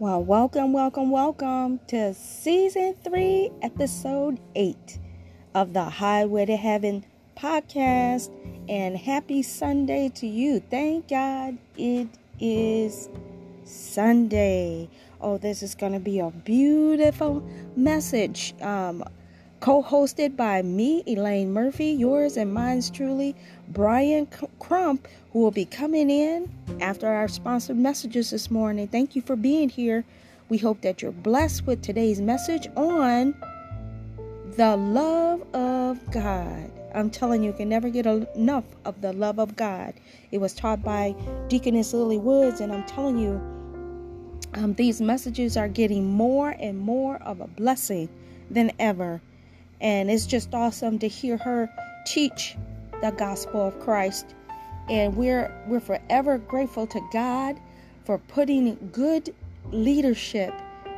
Well, 0.00 0.24
welcome, 0.24 0.72
welcome, 0.72 1.10
welcome 1.10 1.78
to 1.88 2.14
season 2.14 2.94
three, 3.04 3.50
episode 3.60 4.40
eight 4.54 4.98
of 5.54 5.74
the 5.74 5.84
Highway 5.84 6.46
to 6.46 6.56
Heaven 6.56 7.04
podcast. 7.36 8.30
And 8.66 8.96
happy 8.96 9.42
Sunday 9.42 10.08
to 10.14 10.26
you. 10.26 10.60
Thank 10.70 11.08
God 11.08 11.58
it 11.76 12.08
is 12.40 13.10
Sunday. 13.64 14.88
Oh, 15.20 15.36
this 15.36 15.62
is 15.62 15.74
going 15.74 15.92
to 15.92 16.00
be 16.00 16.18
a 16.18 16.30
beautiful 16.30 17.46
message. 17.76 18.54
Um, 18.62 19.04
co 19.60 19.82
hosted 19.82 20.36
by 20.36 20.62
me, 20.62 21.02
Elaine 21.06 21.52
Murphy, 21.52 21.92
yours 21.92 22.36
and 22.36 22.52
mine's 22.52 22.90
truly, 22.90 23.36
Brian 23.68 24.26
Crump, 24.58 25.06
who 25.32 25.40
will 25.40 25.50
be 25.50 25.66
coming 25.66 26.10
in 26.10 26.50
after 26.80 27.06
our 27.06 27.28
sponsored 27.28 27.76
messages 27.76 28.30
this 28.30 28.50
morning. 28.50 28.88
Thank 28.88 29.14
you 29.14 29.22
for 29.22 29.36
being 29.36 29.68
here. 29.68 30.04
We 30.48 30.58
hope 30.58 30.80
that 30.80 31.02
you're 31.02 31.12
blessed 31.12 31.66
with 31.66 31.82
today's 31.82 32.20
message 32.20 32.68
on 32.74 33.34
the 34.56 34.76
love 34.76 35.42
of 35.54 36.10
God. 36.10 36.70
I'm 36.94 37.10
telling 37.10 37.44
you, 37.44 37.50
you 37.50 37.56
can 37.56 37.68
never 37.68 37.88
get 37.88 38.06
enough 38.06 38.64
of 38.84 39.00
the 39.00 39.12
love 39.12 39.38
of 39.38 39.54
God. 39.56 39.94
It 40.32 40.38
was 40.38 40.54
taught 40.54 40.82
by 40.82 41.14
Deaconess 41.48 41.92
Lily 41.92 42.18
Woods, 42.18 42.60
and 42.60 42.72
I'm 42.72 42.84
telling 42.84 43.18
you, 43.18 43.34
um, 44.54 44.74
these 44.74 45.00
messages 45.00 45.56
are 45.56 45.68
getting 45.68 46.04
more 46.04 46.56
and 46.58 46.78
more 46.78 47.16
of 47.22 47.40
a 47.40 47.46
blessing 47.46 48.08
than 48.50 48.72
ever. 48.80 49.20
And 49.80 50.10
it's 50.10 50.26
just 50.26 50.54
awesome 50.54 50.98
to 50.98 51.08
hear 51.08 51.36
her 51.38 51.70
teach 52.06 52.56
the 53.00 53.10
gospel 53.12 53.68
of 53.68 53.78
Christ. 53.80 54.34
And 54.88 55.16
we're 55.16 55.52
we're 55.66 55.80
forever 55.80 56.38
grateful 56.38 56.86
to 56.88 57.00
God 57.12 57.60
for 58.04 58.18
putting 58.18 58.90
good 58.92 59.34
leadership 59.70 60.52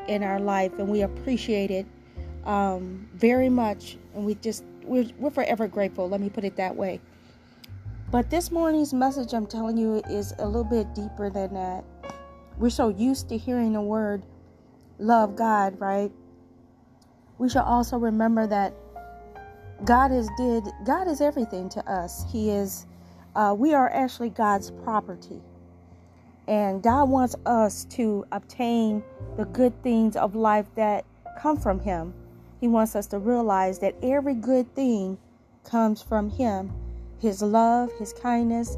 in 0.08 0.22
our 0.22 0.40
life, 0.40 0.72
and 0.78 0.88
we 0.88 1.02
appreciate 1.02 1.70
it 1.70 1.86
um, 2.44 3.08
very 3.14 3.48
much. 3.48 3.98
And 4.14 4.24
we 4.24 4.34
just 4.36 4.64
we're, 4.82 5.06
we're 5.18 5.30
forever 5.30 5.68
grateful. 5.68 6.08
Let 6.08 6.20
me 6.20 6.30
put 6.30 6.44
it 6.44 6.56
that 6.56 6.74
way. 6.74 7.00
But 8.10 8.30
this 8.30 8.50
morning's 8.50 8.92
message, 8.92 9.32
I'm 9.32 9.46
telling 9.46 9.76
you, 9.76 10.02
is 10.10 10.34
a 10.38 10.46
little 10.46 10.64
bit 10.64 10.94
deeper 10.94 11.30
than 11.30 11.54
that. 11.54 11.84
We're 12.58 12.70
so 12.70 12.88
used 12.88 13.28
to 13.30 13.38
hearing 13.38 13.72
the 13.72 13.80
word 13.80 14.26
love 14.98 15.34
God, 15.36 15.80
right? 15.80 16.12
we 17.42 17.48
should 17.48 17.62
also 17.62 17.98
remember 17.98 18.46
that 18.46 18.72
God 19.84 20.12
is 20.12 20.30
did 20.36 20.64
God 20.84 21.08
is 21.08 21.20
everything 21.20 21.68
to 21.70 21.90
us. 21.90 22.24
He 22.30 22.50
is 22.50 22.86
uh, 23.34 23.54
we 23.56 23.74
are 23.74 23.90
actually 23.90 24.30
God's 24.30 24.70
property. 24.70 25.40
And 26.48 26.82
God 26.82 27.08
wants 27.08 27.36
us 27.46 27.84
to 27.86 28.26
obtain 28.32 29.02
the 29.36 29.44
good 29.46 29.80
things 29.82 30.16
of 30.16 30.34
life 30.34 30.66
that 30.74 31.04
come 31.38 31.56
from 31.56 31.80
Him. 31.80 32.14
He 32.60 32.68
wants 32.68 32.94
us 32.94 33.06
to 33.08 33.18
realize 33.18 33.78
that 33.78 33.94
every 34.02 34.34
good 34.34 34.72
thing 34.74 35.18
comes 35.64 36.02
from 36.02 36.30
Him. 36.30 36.72
His 37.20 37.42
love, 37.42 37.90
His 37.98 38.12
kindness. 38.12 38.76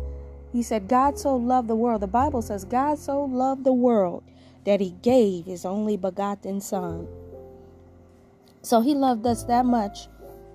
He 0.53 0.63
said, 0.63 0.89
God 0.89 1.19
so 1.19 1.35
loved 1.37 1.69
the 1.69 1.75
world. 1.75 2.03
The 2.03 2.07
Bible 2.07 2.43
says, 2.43 2.65
God 2.65 2.99
so 2.99 3.25
loved 3.25 3.65
the 3.65 3.73
world 3.73 4.23
that 4.65 4.81
He 4.81 4.91
gave 5.03 5.47
His 5.47 5.65
only 5.65 5.97
begotten 5.97 6.61
Son. 6.61 7.09
So 8.65 8.81
he 8.81 8.95
loved 8.95 9.27
us 9.27 9.45
that 9.45 9.67
much 9.67 10.09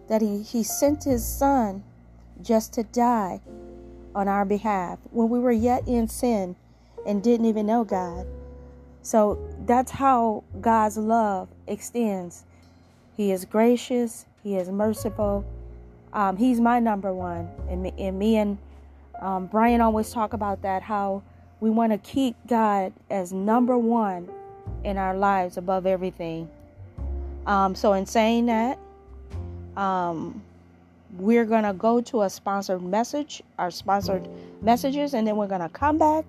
that 0.09 0.21
he, 0.21 0.41
he 0.41 0.63
sent 0.63 1.03
his 1.03 1.25
son 1.25 1.83
just 2.41 2.73
to 2.73 2.83
die 2.83 3.39
on 4.15 4.27
our 4.27 4.45
behalf 4.45 4.99
when 5.11 5.29
we 5.29 5.39
were 5.39 5.51
yet 5.51 5.87
in 5.87 6.07
sin 6.07 6.55
and 7.05 7.23
didn't 7.23 7.45
even 7.45 7.65
know 7.65 7.83
God. 7.83 8.25
So 9.01 9.39
that's 9.65 9.91
how 9.91 10.43
God's 10.59 10.97
love 10.97 11.47
extends. 11.67 12.43
He 13.15 13.31
is 13.31 13.45
gracious, 13.45 14.25
He 14.43 14.55
is 14.55 14.69
merciful. 14.69 15.45
Um, 16.11 16.37
he's 16.37 16.59
my 16.59 16.79
number 16.79 17.13
one. 17.13 17.49
And 17.69 17.83
me 17.83 17.93
and, 17.97 18.17
me 18.17 18.37
and 18.37 18.57
um, 19.21 19.45
Brian 19.45 19.81
always 19.81 20.11
talk 20.11 20.33
about 20.33 20.61
that 20.63 20.81
how 20.81 21.21
we 21.59 21.69
want 21.69 21.91
to 21.91 21.97
keep 21.97 22.35
God 22.47 22.93
as 23.09 23.31
number 23.31 23.77
one 23.77 24.29
in 24.83 24.97
our 24.97 25.15
lives 25.15 25.57
above 25.57 25.85
everything. 25.85 26.49
Um, 27.45 27.75
so, 27.75 27.93
in 27.93 28.05
saying 28.05 28.47
that, 28.47 28.79
um, 29.79 30.41
we're 31.17 31.45
going 31.45 31.63
to 31.63 31.73
go 31.73 32.01
to 32.01 32.23
a 32.23 32.29
sponsored 32.29 32.83
message, 32.83 33.41
our 33.57 33.71
sponsored 33.71 34.27
messages, 34.61 35.13
and 35.13 35.25
then 35.25 35.37
we're 35.37 35.47
going 35.47 35.61
to 35.61 35.69
come 35.69 35.97
back 35.97 36.25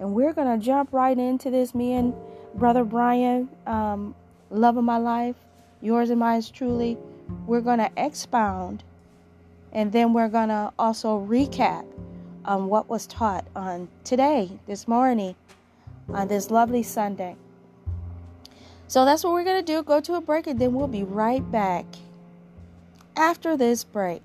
and 0.00 0.14
we're 0.14 0.32
going 0.32 0.58
to 0.58 0.64
jump 0.64 0.92
right 0.92 1.16
into 1.16 1.50
this. 1.50 1.74
Me 1.74 1.92
and 1.92 2.14
Brother 2.54 2.82
Brian, 2.82 3.48
um, 3.66 4.14
love 4.50 4.76
of 4.76 4.84
my 4.84 4.96
life, 4.96 5.36
yours 5.82 6.10
and 6.10 6.18
mine 6.18 6.38
is 6.38 6.50
truly. 6.50 6.96
We're 7.46 7.60
going 7.60 7.78
to 7.78 7.90
expound 7.96 8.82
and 9.72 9.92
then 9.92 10.12
we're 10.12 10.28
going 10.28 10.48
to 10.48 10.72
also 10.78 11.20
recap 11.20 11.84
on 12.44 12.68
what 12.68 12.88
was 12.88 13.06
taught 13.06 13.44
on 13.54 13.88
today, 14.04 14.50
this 14.66 14.88
morning, 14.88 15.34
on 16.08 16.28
this 16.28 16.50
lovely 16.50 16.82
Sunday. 16.82 17.36
So 18.88 19.04
that's 19.04 19.24
what 19.24 19.32
we're 19.32 19.44
going 19.44 19.64
to 19.64 19.72
do. 19.72 19.82
Go 19.82 20.00
to 20.00 20.14
a 20.14 20.20
break 20.20 20.46
and 20.46 20.60
then 20.60 20.72
we'll 20.72 20.86
be 20.86 21.02
right 21.02 21.48
back 21.50 21.86
after 23.16 23.56
this 23.56 23.84
break. 23.84 24.22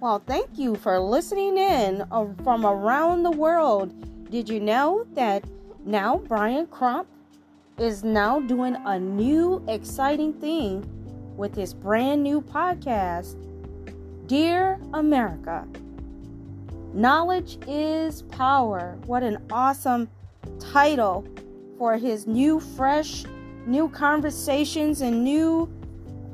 Well, 0.00 0.22
thank 0.26 0.58
you 0.58 0.74
for 0.74 0.98
listening 0.98 1.56
in 1.56 2.04
uh, 2.10 2.26
from 2.42 2.66
around 2.66 3.22
the 3.22 3.30
world. 3.30 3.92
Did 4.28 4.48
you 4.48 4.58
know 4.58 5.06
that 5.14 5.44
now 5.84 6.16
Brian 6.26 6.66
Crump 6.66 7.06
is 7.80 8.04
now 8.04 8.38
doing 8.38 8.76
a 8.84 8.98
new 8.98 9.64
exciting 9.66 10.34
thing 10.34 10.84
with 11.38 11.54
his 11.54 11.72
brand 11.72 12.22
new 12.22 12.42
podcast, 12.42 13.36
Dear 14.26 14.78
America? 14.92 15.66
Knowledge 16.92 17.58
is 17.66 18.20
power. 18.22 18.98
What 19.06 19.22
an 19.22 19.38
awesome 19.50 20.10
title 20.58 21.26
for 21.78 21.96
his 21.96 22.26
new, 22.26 22.60
fresh, 22.60 23.24
new 23.66 23.88
conversations 23.88 25.00
and 25.00 25.24
new 25.24 25.66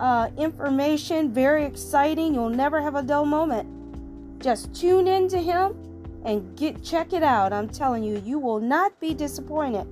uh, 0.00 0.30
information, 0.36 1.32
very 1.32 1.64
exciting. 1.64 2.34
You'll 2.34 2.48
never 2.50 2.82
have 2.82 2.96
a 2.96 3.02
dull 3.02 3.24
moment. 3.24 4.42
Just 4.42 4.74
tune 4.74 5.06
in 5.06 5.28
to 5.28 5.38
him 5.38 5.76
and 6.24 6.56
get 6.58 6.82
check 6.82 7.12
it 7.12 7.22
out. 7.22 7.52
I'm 7.52 7.68
telling 7.68 8.02
you, 8.02 8.20
you 8.24 8.40
will 8.40 8.58
not 8.58 8.98
be 8.98 9.14
disappointed. 9.14 9.86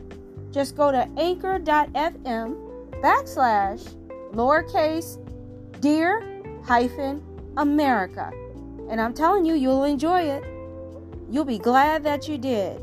Just 0.54 0.76
go 0.76 0.92
to 0.92 1.08
anchor.fm 1.18 2.54
backslash 3.02 3.82
lowercase 4.32 5.18
dear 5.80 6.22
hyphen 6.64 7.20
America. 7.56 8.30
And 8.88 9.00
I'm 9.00 9.12
telling 9.12 9.44
you, 9.44 9.54
you'll 9.54 9.82
enjoy 9.82 10.20
it. 10.20 10.44
You'll 11.28 11.44
be 11.44 11.58
glad 11.58 12.04
that 12.04 12.28
you 12.28 12.38
did. 12.38 12.80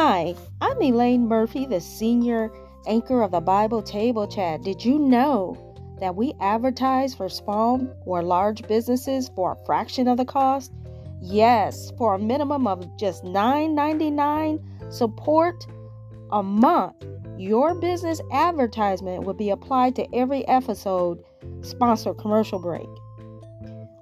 Hi, 0.00 0.36
I'm 0.60 0.80
Elaine 0.80 1.26
Murphy, 1.26 1.66
the 1.66 1.80
senior 1.80 2.52
anchor 2.86 3.20
of 3.20 3.32
the 3.32 3.40
Bible 3.40 3.82
Table 3.82 4.28
Chat. 4.28 4.62
Did 4.62 4.84
you 4.84 4.96
know 4.96 5.58
that 5.98 6.14
we 6.14 6.34
advertise 6.38 7.16
for 7.16 7.28
small 7.28 7.84
or 8.06 8.22
large 8.22 8.62
businesses 8.68 9.28
for 9.34 9.50
a 9.50 9.66
fraction 9.66 10.06
of 10.06 10.16
the 10.16 10.24
cost? 10.24 10.72
Yes, 11.20 11.90
for 11.98 12.14
a 12.14 12.18
minimum 12.20 12.68
of 12.68 12.96
just 12.96 13.24
$9.99 13.24 14.62
support 14.94 15.66
a 16.30 16.44
month. 16.44 17.04
Your 17.36 17.74
business 17.74 18.20
advertisement 18.30 19.24
will 19.24 19.34
be 19.34 19.50
applied 19.50 19.96
to 19.96 20.06
every 20.14 20.46
episode 20.46 21.24
sponsored 21.62 22.18
commercial 22.18 22.60
break. 22.60 22.88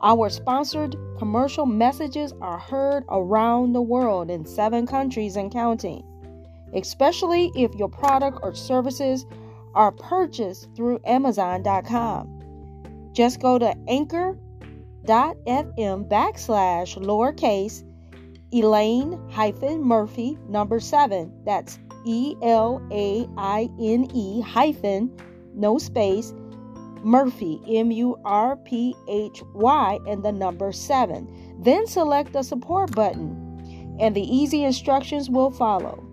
Our 0.02 0.28
sponsored 0.28 0.94
commercial 1.16 1.66
messages 1.66 2.32
are 2.40 2.58
heard 2.58 3.04
around 3.08 3.72
the 3.72 3.82
world 3.82 4.30
in 4.30 4.44
seven 4.44 4.86
countries 4.86 5.36
and 5.36 5.52
counting, 5.52 6.04
especially 6.74 7.52
if 7.54 7.74
your 7.74 7.88
product 7.88 8.38
or 8.42 8.54
services 8.54 9.26
are 9.74 9.92
purchased 9.92 10.68
through 10.74 11.00
Amazon.com. 11.04 13.10
Just 13.12 13.40
go 13.40 13.58
to 13.58 13.74
anchor.fm 13.88 14.38
backslash 16.08 16.96
lowercase 16.98 17.84
Elaine 18.52 19.19
hyphen 19.30 19.82
Murphy 19.82 20.38
number 20.48 20.80
seven. 20.80 21.32
That's 21.44 21.78
E 22.04 22.36
L 22.42 22.80
A 22.92 23.28
I 23.36 23.69
N 23.80 24.08
E 24.14 24.40
hyphen 24.40 25.10
no 25.54 25.78
space 25.78 26.32
Murphy 27.06 27.61
M 27.69 27.93
U 27.93 28.19
R 28.25 28.56
P 28.56 28.97
H 29.08 29.41
Y 29.55 30.00
and 30.08 30.25
the 30.25 30.32
number 30.32 30.73
seven. 30.73 31.29
Then 31.61 31.87
select 31.87 32.32
the 32.32 32.43
support 32.43 32.93
button 32.97 33.97
and 34.00 34.17
the 34.17 34.23
easy 34.23 34.64
instructions 34.64 35.31
will 35.31 35.53
follow. 35.53 36.05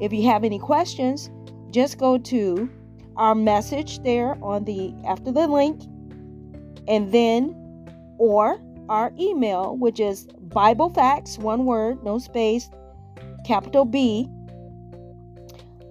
If 0.00 0.10
you 0.10 0.26
have 0.30 0.42
any 0.42 0.58
questions, 0.58 1.30
just 1.70 1.98
go 1.98 2.16
to 2.16 2.70
our 3.16 3.34
message 3.34 4.02
there 4.04 4.42
on 4.42 4.64
the 4.64 4.94
after 5.06 5.30
the 5.30 5.46
link 5.46 5.82
and 6.88 7.12
then 7.12 7.54
or 8.16 8.58
our 8.88 9.12
email 9.20 9.76
which 9.76 10.00
is 10.00 10.26
bible 10.40 10.88
facts 10.88 11.38
one 11.38 11.66
word 11.66 12.02
no 12.02 12.18
space 12.18 12.70
capital 13.46 13.84
b 13.84 14.26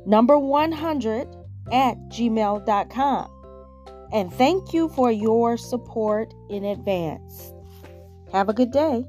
number 0.07 0.37
100 0.37 1.27
at 1.71 1.95
gmail.com 2.09 3.40
and 4.11 4.31
thank 4.33 4.73
you 4.73 4.89
for 4.89 5.11
your 5.11 5.57
support 5.57 6.33
in 6.49 6.65
advance. 6.65 7.53
Have 8.31 8.49
a 8.49 8.53
good 8.53 8.71
day. 8.71 9.05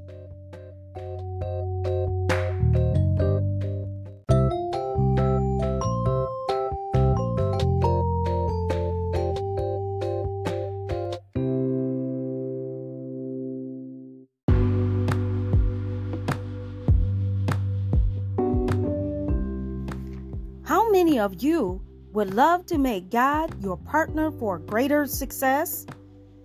How 20.65 20.89
many 20.91 21.19
of 21.19 21.43
you 21.43 21.81
would 22.13 22.31
love 22.35 22.63
to 22.67 22.77
make 22.77 23.09
God 23.09 23.61
your 23.63 23.75
partner 23.75 24.31
for 24.31 24.59
greater 24.59 25.07
success? 25.07 25.87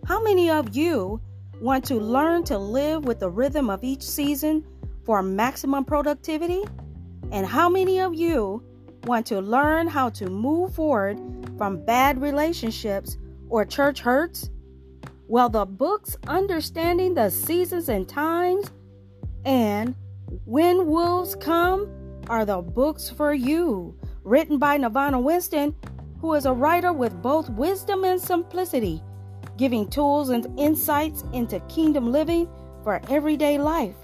How 0.07 0.23
many 0.23 0.49
of 0.49 0.75
you 0.75 1.21
want 1.61 1.85
to 1.85 1.97
learn 1.97 2.45
to 2.45 2.57
live 2.57 3.05
with 3.05 3.21
the 3.21 3.29
rhythm 3.29 3.69
of 3.69 3.85
each 3.85 4.03
season 4.03 4.65
for 5.05 5.23
maximum 5.23 5.85
productivity? 5.85 6.65
And 7.31 7.47
how 7.47 7.69
many 7.69 8.01
of 8.01 8.15
you 8.15 8.65
want 9.05 9.27
to 9.27 9.43
learn 9.43 9.87
how 9.87 10.09
to 10.09 10.31
move 10.31 10.75
forward 10.75 11.21
from 11.59 11.85
bad 11.85 12.23
relationships 12.23 13.19
or 13.51 13.67
church 13.67 14.01
hurts? 14.01 14.49
Well, 15.27 15.51
the 15.51 15.67
books 15.67 16.17
Understanding 16.27 17.13
the 17.13 17.29
Seasons 17.29 17.91
and 17.91 18.09
Times 18.09 18.71
and 19.45 19.95
When 20.47 20.87
Wolves 20.87 21.35
Come 21.37 21.91
are 22.29 22.47
the 22.47 22.63
books 22.63 23.11
for 23.11 23.35
you 23.35 23.95
written 24.29 24.59
by 24.59 24.77
Nirvana 24.77 25.19
Winston, 25.19 25.75
who 26.21 26.35
is 26.35 26.45
a 26.45 26.53
writer 26.53 26.93
with 26.93 27.23
both 27.23 27.49
wisdom 27.49 28.05
and 28.05 28.21
simplicity, 28.21 29.03
giving 29.57 29.89
tools 29.89 30.29
and 30.29 30.47
insights 30.59 31.25
into 31.33 31.61
kingdom 31.61 32.13
living 32.13 32.47
for 32.85 33.01
everyday 33.09 33.59
life. 33.59 33.95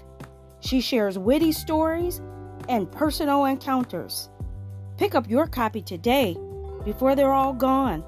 She 0.61 0.81
shares 0.81 1.19
witty 1.19 1.51
stories 1.51 2.21
and 2.67 2.91
personal 2.91 3.45
encounters. 3.45 4.29
Pick 4.97 5.13
up 5.13 5.29
your 5.29 5.45
copy 5.45 5.83
today 5.83 6.35
before 6.83 7.15
they're 7.15 7.33
all 7.33 7.53
gone. 7.53 8.03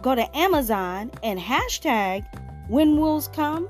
Go 0.00 0.14
to 0.14 0.36
Amazon 0.36 1.10
and 1.24 1.40
hashtag 1.40 2.24
When 2.68 2.96
Wolves 2.96 3.26
Come 3.26 3.68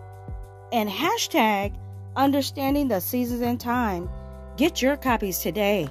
and 0.72 0.90
hashtag 0.90 1.74
Understanding 2.16 2.88
the 2.88 3.00
Seasons 3.00 3.40
and 3.40 3.58
Time. 3.58 4.10
Get 4.58 4.82
your 4.82 4.96
copies 4.98 5.38
today. 5.38 5.88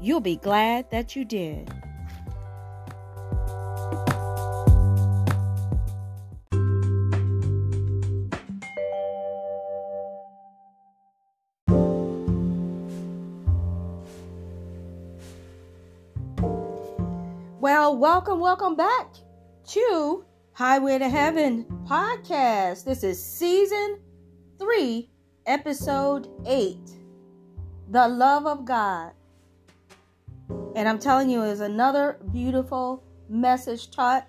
You'll 0.00 0.20
be 0.20 0.36
glad 0.36 0.90
that 0.90 1.14
you 1.14 1.24
did. 1.24 1.70
Well, 17.60 17.96
welcome, 17.96 18.40
welcome 18.40 18.74
back 18.74 19.14
to 19.68 20.24
Highway 20.52 20.98
to 20.98 21.08
Heaven 21.08 21.64
podcast. 21.88 22.84
This 22.84 23.04
is 23.04 23.24
season 23.24 24.00
three, 24.58 25.10
episode 25.46 26.28
eight 26.44 26.90
The 27.88 28.08
Love 28.08 28.46
of 28.46 28.64
God. 28.64 29.12
And 30.74 30.88
I'm 30.88 30.98
telling 30.98 31.28
you, 31.28 31.42
is 31.42 31.60
another 31.60 32.18
beautiful 32.32 33.02
message 33.28 33.90
taught 33.90 34.26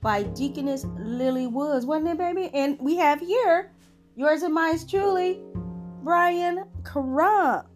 by 0.00 0.22
Deaconess 0.22 0.84
Lily 0.98 1.46
Woods, 1.46 1.84
wasn't 1.84 2.08
it, 2.08 2.18
baby? 2.18 2.50
And 2.54 2.78
we 2.80 2.96
have 2.96 3.20
here 3.20 3.72
yours 4.14 4.42
and 4.42 4.54
mine 4.54 4.78
truly, 4.88 5.42
Brian 6.02 6.64
Crump. 6.84 7.66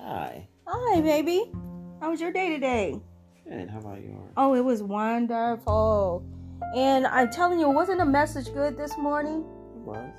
Hi. 0.00 0.48
Hi, 0.66 1.00
baby. 1.00 1.52
How 2.00 2.10
was 2.10 2.20
your 2.20 2.32
day 2.32 2.50
today? 2.50 3.00
Good. 3.48 3.70
How 3.70 3.78
about 3.78 4.02
yours? 4.02 4.32
Oh, 4.36 4.54
it 4.54 4.64
was 4.64 4.82
wonderful. 4.82 6.24
And 6.74 7.06
I'm 7.06 7.30
telling 7.30 7.60
you, 7.60 7.70
wasn't 7.70 8.00
a 8.00 8.04
message 8.04 8.52
good 8.52 8.76
this 8.76 8.96
morning? 8.98 9.44
It 9.76 9.82
was. 9.82 10.12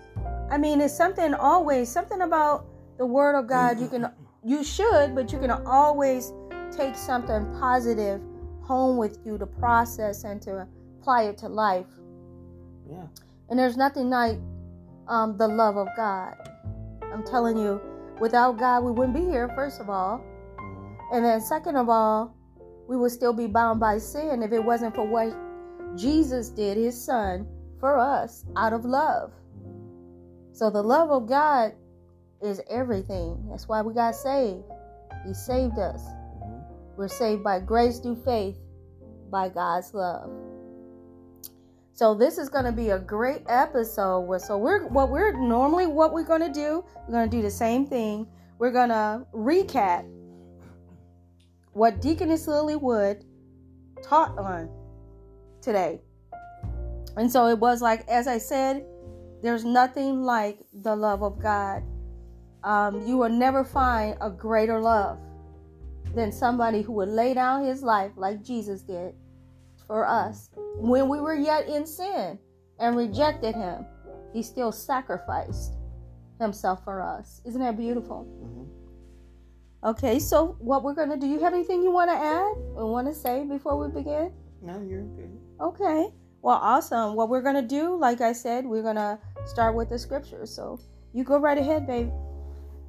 I 0.50 0.58
mean, 0.58 0.80
it's 0.80 0.96
something 0.96 1.34
always, 1.34 1.90
something 1.90 2.22
about 2.22 2.66
the 2.98 3.06
Word 3.06 3.38
of 3.38 3.48
God. 3.48 3.80
You 3.80 3.88
can, 3.88 4.12
you 4.44 4.64
should, 4.64 5.14
but 5.14 5.32
you 5.32 5.40
can 5.40 5.52
always 5.52 6.32
take 6.72 6.96
something 6.96 7.46
positive 7.60 8.22
home 8.62 8.98
with 8.98 9.20
you 9.26 9.38
to 9.38 9.46
process 9.46 10.24
and 10.24 10.42
to 10.42 10.68
apply 11.00 11.24
it 11.24 11.38
to 11.40 11.48
life. 11.48 11.86
Yeah. 12.90 13.08
And 13.50 13.58
there's 13.58 13.78
nothing 13.78 14.10
like 14.10 14.38
um, 15.08 15.38
the 15.38 15.48
love 15.48 15.78
of 15.78 15.88
God. 15.96 16.36
I'm 17.14 17.24
telling 17.24 17.58
you, 17.58 17.82
without 18.20 18.58
God, 18.58 18.84
we 18.84 18.92
wouldn't 18.92 19.16
be 19.16 19.24
here, 19.24 19.50
first 19.56 19.80
of 19.80 19.90
all. 19.90 20.22
Mhm. 20.58 20.98
And 21.14 21.26
then, 21.26 21.40
second 21.40 21.78
of 21.78 21.90
all, 21.90 22.34
we 22.88 22.98
would 22.98 23.12
still 23.12 23.34
be 23.34 23.48
bound 23.48 23.80
by 23.80 23.98
sin 23.98 24.44
if 24.44 24.52
it 24.52 24.64
wasn't 24.64 24.96
for 24.96 25.06
what 25.08 25.34
Jesus 25.96 26.50
did, 26.50 26.78
his 26.78 27.02
son, 27.02 27.48
for 27.80 27.98
us 27.98 28.46
out 28.56 28.74
of 28.74 28.86
love. 28.86 29.32
So, 30.52 30.70
the 30.70 30.84
love 30.84 31.12
of 31.12 31.28
God 31.28 31.74
is 32.42 32.62
everything. 32.70 33.48
That's 33.50 33.68
why 33.68 33.82
we 33.82 33.94
got 33.94 34.16
saved. 34.16 34.64
He 35.26 35.34
saved 35.34 35.80
us. 35.80 36.04
We're 36.98 37.08
saved 37.08 37.44
by 37.44 37.60
grace 37.60 38.00
through 38.00 38.24
faith, 38.26 38.58
by 39.30 39.50
God's 39.50 39.94
love. 39.94 40.32
So 41.94 42.16
this 42.16 42.40
is 42.40 42.50
going 42.50 42.66
to 42.66 42.72
be 42.72 42.90
a 42.90 43.00
great 43.00 43.44
episode. 43.48 44.42
So 44.42 44.58
we're 44.58 44.88
what 44.88 45.10
we're 45.10 45.32
normally 45.32 45.86
what 45.86 46.12
we're 46.12 46.26
going 46.26 46.42
to 46.42 46.52
do. 46.52 46.84
We're 47.08 47.14
going 47.14 47.30
to 47.30 47.38
do 47.38 47.44
the 47.44 47.52
same 47.52 47.86
thing. 47.86 48.28
We're 48.58 48.72
going 48.72 48.90
to 48.90 49.26
recap 49.34 50.10
what 51.74 52.02
Deaconess 52.02 52.48
Lily 52.48 52.76
Wood 52.76 53.24
taught 54.04 54.36
on 54.38 54.70
today. 55.62 56.02
And 57.16 57.32
so 57.32 57.48
it 57.48 57.60
was 57.60 57.82
like, 57.82 58.08
as 58.08 58.28
I 58.28 58.40
said, 58.40 58.86
there's 59.44 59.64
nothing 59.64 60.24
like 60.24 60.60
the 60.74 60.96
love 60.96 61.22
of 61.22 61.40
God. 61.40 61.84
Um, 62.64 63.06
you 63.06 63.18
will 63.18 63.30
never 63.30 63.64
find 63.64 64.18
a 64.20 64.32
greater 64.32 64.80
love 64.80 65.20
than 66.16 66.32
somebody 66.32 66.82
who 66.82 66.94
would 66.94 67.10
lay 67.10 67.34
down 67.34 67.66
his 67.66 67.84
life 67.84 68.12
like 68.16 68.44
Jesus 68.44 68.82
did 68.82 69.14
for 69.86 70.06
us. 70.08 70.50
When 70.78 71.10
we 71.10 71.20
were 71.20 71.36
yet 71.36 71.68
in 71.68 71.86
sin 71.86 72.40
and 72.80 72.96
rejected 72.96 73.56
him, 73.56 73.86
he 74.34 74.44
still 74.44 74.72
sacrificed 74.72 75.74
himself 76.40 76.84
for 76.84 77.02
us. 77.02 77.42
Isn't 77.46 77.62
that 77.62 77.78
beautiful? 77.78 78.28
Mhm. 78.44 78.68
Okay, 79.84 80.20
so 80.20 80.56
what 80.60 80.84
we're 80.84 80.94
going 80.94 81.10
to 81.10 81.18
do, 81.18 81.28
you 81.28 81.40
have 81.40 81.54
anything 81.54 81.84
you 81.84 81.92
want 81.92 82.10
to 82.10 82.18
add 82.18 82.56
or 82.76 82.92
want 82.92 83.08
to 83.08 83.14
say 83.14 83.46
before 83.46 83.78
we 83.78 83.88
begin? 83.94 84.34
No, 84.62 84.82
you're 84.82 85.04
good. 85.04 85.40
Okay. 85.62 86.10
Well, 86.42 86.60
awesome. 86.62 87.16
What 87.16 87.30
we're 87.30 87.42
going 87.42 87.56
to 87.56 87.62
do, 87.62 87.96
like 87.96 88.22
I 88.22 88.34
said, 88.34 88.66
we're 88.66 88.82
going 88.82 88.96
to 88.96 89.20
start 89.46 89.76
with 89.76 89.90
the 89.90 90.00
scriptures. 90.00 90.54
So 90.54 90.80
you 91.14 91.24
go 91.24 91.38
right 91.38 91.58
ahead, 91.58 91.88
babe. 91.88 92.12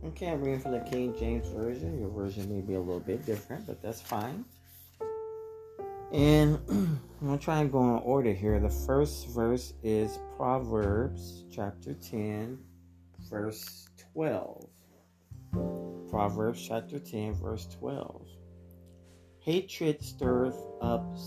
Okay, 0.04 0.28
I'm 0.30 0.40
reading 0.40 0.60
from 0.60 0.72
the 0.72 0.80
King 0.80 1.12
James 1.18 1.48
Version. 1.48 1.98
Your 1.98 2.08
version 2.08 2.48
may 2.48 2.60
be 2.60 2.74
a 2.74 2.80
little 2.80 3.00
bit 3.00 3.26
different, 3.26 3.66
but 3.66 3.82
that's 3.82 4.00
fine. 4.00 4.44
And 6.12 6.56
I'm 6.68 7.00
going 7.20 7.36
to 7.36 7.44
try 7.44 7.58
and 7.60 7.72
go 7.72 7.80
in 7.82 8.02
order 8.04 8.32
here. 8.32 8.60
The 8.60 8.70
first 8.70 9.28
verse 9.30 9.74
is 9.82 10.20
Proverbs 10.36 11.44
chapter 11.50 11.94
10, 11.94 12.58
verse 13.28 13.88
12. 14.12 14.68
Proverbs 16.08 16.64
chapter 16.66 17.00
10, 17.00 17.34
verse 17.34 17.66
12. 17.66 18.24
Hatred 19.40 20.02
stirreth 20.04 20.64
up 20.80 21.18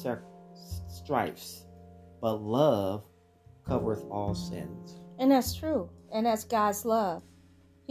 strifes, 0.88 1.66
but 2.22 2.36
love 2.42 3.04
covereth 3.68 4.06
all 4.10 4.34
sins. 4.34 4.96
And 5.20 5.30
that's 5.30 5.54
true. 5.54 5.90
And 6.14 6.26
that's 6.26 6.46
God's 6.46 6.86
love. 6.86 7.22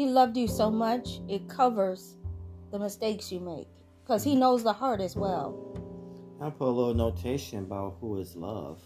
He 0.00 0.06
loved 0.06 0.34
you 0.34 0.48
so 0.48 0.70
much, 0.70 1.20
it 1.28 1.46
covers 1.46 2.16
the 2.70 2.78
mistakes 2.78 3.30
you 3.30 3.38
make 3.38 3.68
because 4.02 4.24
He 4.24 4.34
knows 4.34 4.62
the 4.62 4.72
heart 4.72 4.98
as 4.98 5.14
well. 5.14 5.76
I 6.40 6.48
put 6.48 6.68
a 6.68 6.70
little 6.70 6.94
notation 6.94 7.58
about 7.58 7.98
who 8.00 8.18
is 8.18 8.34
love. 8.34 8.80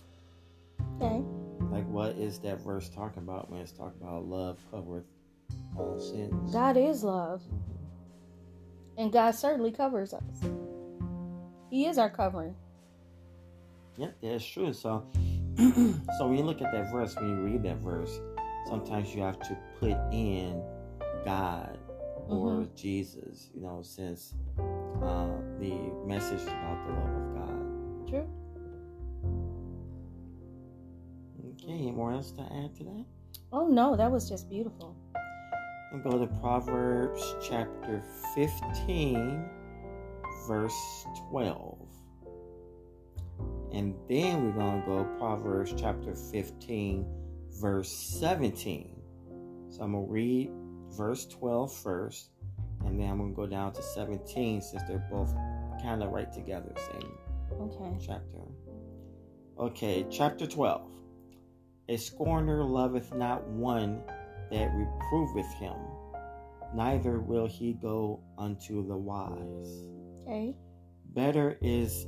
Okay. 0.97 1.23
Like, 1.71 1.87
what 1.87 2.17
is 2.17 2.41
that 2.41 2.61
verse 2.63 2.89
talking 2.89 3.23
about 3.23 3.49
when 3.49 3.61
it's 3.61 3.71
talking 3.71 4.03
about 4.03 4.25
love 4.25 4.59
covereth 4.73 5.05
all 5.77 6.01
sins? 6.01 6.53
God 6.53 6.77
is 6.77 7.05
love. 7.05 7.43
And 8.99 9.13
God 9.13 9.37
certainly 9.37 9.71
covers 9.71 10.13
us. 10.13 10.43
He 11.71 11.87
is 11.87 11.97
our 11.97 12.11
covering. 12.11 12.57
Yeah, 13.97 14.11
that's 14.21 14.45
true. 14.45 14.73
So, 14.73 15.07
so 15.57 16.27
when 16.27 16.39
you 16.39 16.43
look 16.43 16.61
at 16.61 16.73
that 16.73 16.91
verse, 16.91 17.15
when 17.15 17.29
you 17.29 17.37
read 17.37 17.63
that 17.63 17.77
verse, 17.77 18.19
sometimes 18.67 19.15
you 19.15 19.23
have 19.23 19.39
to 19.39 19.57
put 19.79 19.93
in 20.13 20.61
God 21.25 21.79
or 22.29 22.51
Mhm. 22.63 22.75
Jesus, 22.75 23.51
you 23.55 23.61
know, 23.63 23.83
since 23.83 24.35
uh, 24.59 25.27
the 25.59 25.75
message 26.07 26.41
is 26.41 26.47
about 26.47 26.87
the 26.87 26.93
love 26.93 27.17
of 27.17 27.35
God. 27.35 28.09
True. 28.09 28.29
Okay, 31.53 31.73
any 31.73 31.93
more 31.93 32.13
else 32.13 32.31
to 32.33 32.43
add 32.43 32.75
to 32.77 32.85
that? 32.85 33.05
Oh 33.53 33.67
no, 33.69 33.97
that 33.97 34.11
was 34.11 34.29
just 34.29 34.49
beautiful. 34.49 34.97
And 35.93 36.03
go 36.03 36.19
to 36.19 36.27
Proverbs 36.41 37.37
chapter 37.41 38.03
15, 38.35 39.45
verse 40.49 41.07
12. 41.31 41.79
And 43.73 43.95
then 44.09 44.45
we're 44.47 44.53
going 44.61 44.81
to 44.83 44.87
go 44.87 45.05
Proverbs 45.19 45.75
chapter 45.77 46.15
15, 46.15 47.07
verse 47.61 47.91
17. 47.91 48.91
So 49.69 49.83
I'm 49.83 49.93
going 49.93 50.07
to 50.07 50.11
read 50.13 50.51
verse 50.97 51.27
12 51.27 51.73
first, 51.73 52.31
and 52.85 52.99
then 53.01 53.11
I'm 53.11 53.19
going 53.19 53.31
to 53.31 53.37
go 53.37 53.47
down 53.47 53.73
to 53.75 53.83
17 53.83 54.61
since 54.63 54.83
they're 54.89 55.07
both 55.11 55.35
kind 55.83 56.03
of 56.03 56.11
right 56.11 56.33
together, 56.33 56.73
same 56.93 57.13
Okay. 57.61 57.97
chapter. 58.05 58.39
Okay, 59.59 60.07
chapter 60.11 60.47
12. 60.47 60.91
A 61.89 61.97
scorner 61.97 62.65
loveth 62.65 63.15
not 63.15 63.47
one 63.47 64.03
that 64.51 64.71
reproveth 64.75 65.53
him, 65.55 65.77
neither 66.75 67.21
will 67.21 67.47
he 67.47 67.75
go 67.75 68.21
unto 68.39 68.87
the 68.87 68.97
wise. 68.97 69.85
Okay. 70.23 70.57
Better 71.13 71.59
is 71.61 72.07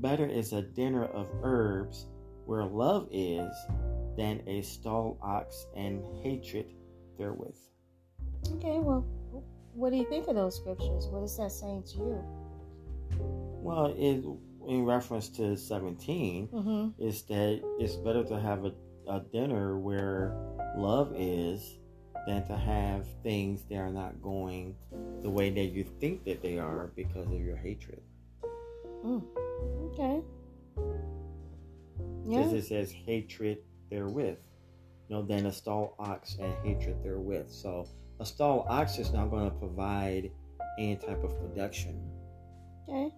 better 0.00 0.26
is 0.26 0.52
a 0.52 0.60
dinner 0.62 1.04
of 1.06 1.26
herbs 1.42 2.06
where 2.44 2.64
love 2.64 3.08
is 3.10 3.50
than 4.16 4.42
a 4.46 4.60
stall 4.62 5.18
ox 5.22 5.66
and 5.74 6.04
hatred 6.22 6.66
therewith. 7.18 7.56
Okay. 8.56 8.78
Well, 8.78 9.04
what 9.74 9.90
do 9.90 9.96
you 9.96 10.08
think 10.08 10.28
of 10.28 10.34
those 10.36 10.56
scriptures? 10.56 11.06
What 11.08 11.22
is 11.22 11.36
that 11.38 11.50
saying 11.52 11.84
to 11.92 11.98
you? 11.98 12.24
Well, 13.18 13.86
it, 13.96 14.24
in 14.68 14.84
reference 14.84 15.28
to 15.30 15.56
17, 15.56 16.48
Mm-hmm. 16.48 17.02
is 17.02 17.22
that 17.24 17.60
it's 17.78 17.96
better 17.96 18.24
to 18.24 18.38
have 18.38 18.64
a, 18.64 18.72
a 19.08 19.20
dinner 19.32 19.78
where 19.78 20.36
love 20.76 21.12
is 21.16 21.78
than 22.26 22.46
to 22.46 22.56
have 22.56 23.06
things 23.22 23.64
that 23.68 23.76
are 23.76 23.90
not 23.90 24.22
going 24.22 24.74
the 25.22 25.28
way 25.30 25.50
that 25.50 25.66
you 25.66 25.84
think 26.00 26.24
that 26.24 26.40
they 26.42 26.58
are 26.58 26.90
because 26.96 27.26
of 27.26 27.40
your 27.40 27.56
hatred. 27.56 28.00
Okay. 29.04 30.22
Yeah. 32.26 32.38
Because 32.38 32.52
it 32.54 32.64
says 32.64 32.90
hatred 32.92 33.58
therewith. 33.90 34.38
You 35.08 35.16
know, 35.16 35.22
than 35.22 35.44
a 35.46 35.52
stall 35.52 35.94
ox 35.98 36.38
and 36.40 36.54
hatred 36.64 37.02
therewith. 37.02 37.50
So 37.50 37.86
a 38.20 38.26
stall 38.26 38.66
ox 38.68 38.98
is 38.98 39.12
not 39.12 39.30
going 39.30 39.50
to 39.50 39.56
provide 39.56 40.30
any 40.78 40.96
type 40.96 41.22
of 41.22 41.38
production. 41.38 42.00
Okay. 42.88 43.14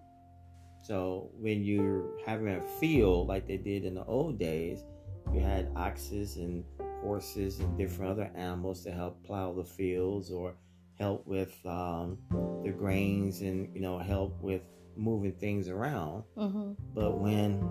So 0.83 1.31
when 1.37 1.63
you're 1.63 2.17
having 2.25 2.47
a 2.47 2.61
field 2.79 3.27
like 3.27 3.47
they 3.47 3.57
did 3.57 3.83
in 3.83 3.95
the 3.95 4.05
old 4.05 4.39
days, 4.39 4.83
you 5.33 5.41
had 5.41 5.69
oxes 5.75 6.37
and 6.37 6.63
horses 7.01 7.59
and 7.59 7.77
different 7.77 8.11
other 8.11 8.31
animals 8.35 8.83
to 8.85 8.91
help 8.91 9.23
plow 9.25 9.53
the 9.53 9.63
fields 9.63 10.31
or 10.31 10.55
help 10.97 11.27
with 11.27 11.53
um, 11.65 12.17
the 12.63 12.71
grains 12.71 13.41
and 13.41 13.73
you 13.75 13.81
know 13.81 13.99
help 13.99 14.41
with 14.41 14.61
moving 14.95 15.33
things 15.33 15.69
around. 15.69 16.23
Mm-hmm. 16.37 16.73
But 16.93 17.19
when 17.19 17.61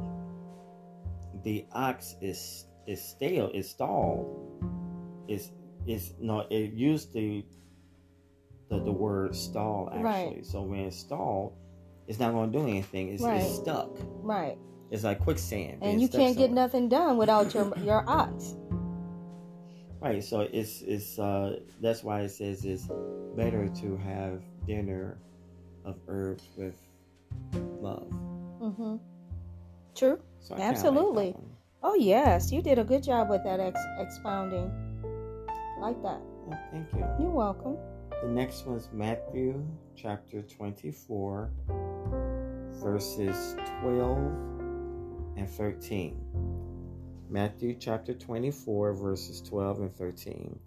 the 1.42 1.66
ox 1.72 2.14
is 2.20 2.66
is 2.86 3.02
stale, 3.02 3.50
is 3.52 3.68
stalled, 3.68 5.24
is 5.28 5.50
is 5.86 6.12
no 6.20 6.40
it 6.50 6.72
used 6.72 7.12
the 7.12 7.44
the, 8.68 8.80
the 8.80 8.92
word 8.92 9.34
stall 9.34 9.88
actually. 9.92 10.04
Right. 10.04 10.46
So 10.46 10.62
when 10.62 10.80
it's 10.80 10.96
stalled, 10.96 11.54
it's 12.08 12.18
not 12.18 12.32
going 12.32 12.50
to 12.52 12.58
do 12.58 12.66
anything. 12.66 13.12
It's, 13.12 13.22
Right. 13.22 13.40
it's 13.40 13.54
stuck. 13.56 13.90
Right. 14.22 14.58
It's 14.90 15.04
like 15.04 15.20
quicksand. 15.20 15.78
And 15.82 16.00
you 16.00 16.08
can't 16.08 16.36
get 16.36 16.50
nothing 16.52 16.88
done 16.88 17.16
without 17.16 17.54
your 17.54 17.72
your 17.78 18.04
ox. 18.08 18.56
Right. 20.00 20.22
So 20.22 20.40
it's 20.40 20.82
it's 20.82 21.18
uh 21.18 21.60
that's 21.80 22.02
why 22.02 22.20
it 22.22 22.30
says 22.30 22.64
it's 22.64 22.88
better 23.36 23.68
to 23.68 23.96
have 23.98 24.42
dinner 24.66 25.18
of 25.84 25.96
herbs 26.08 26.44
with 26.56 26.74
love. 27.80 28.08
Mm-hmm. 28.60 28.96
True. 29.94 30.20
So 30.40 30.54
kinda 30.54 30.64
like 30.64 30.74
Absolutely. 30.76 31.36
Oh 31.82 31.94
yes, 31.94 32.52
you 32.52 32.62
did 32.62 32.78
a 32.78 32.84
good 32.84 33.02
job 33.02 33.28
with 33.30 33.42
that 33.44 33.60
ex- 33.60 33.80
expounding. 33.98 34.70
Like 35.80 36.02
that. 36.02 36.20
Yeah, 36.48 36.58
thank 36.70 36.92
you. 36.94 37.04
You're 37.20 37.30
welcome. 37.30 37.76
The 38.22 38.28
next 38.28 38.66
one's 38.66 38.88
Matthew 38.92 39.62
chapter 39.94 40.42
24, 40.42 41.50
verses 42.72 43.56
12 43.82 44.16
and 45.36 45.48
13. 45.48 46.18
Matthew 47.28 47.74
chapter 47.78 48.14
24, 48.14 48.94
verses 48.94 49.42
12 49.42 49.80
and 49.80 49.94
13. 49.94 50.58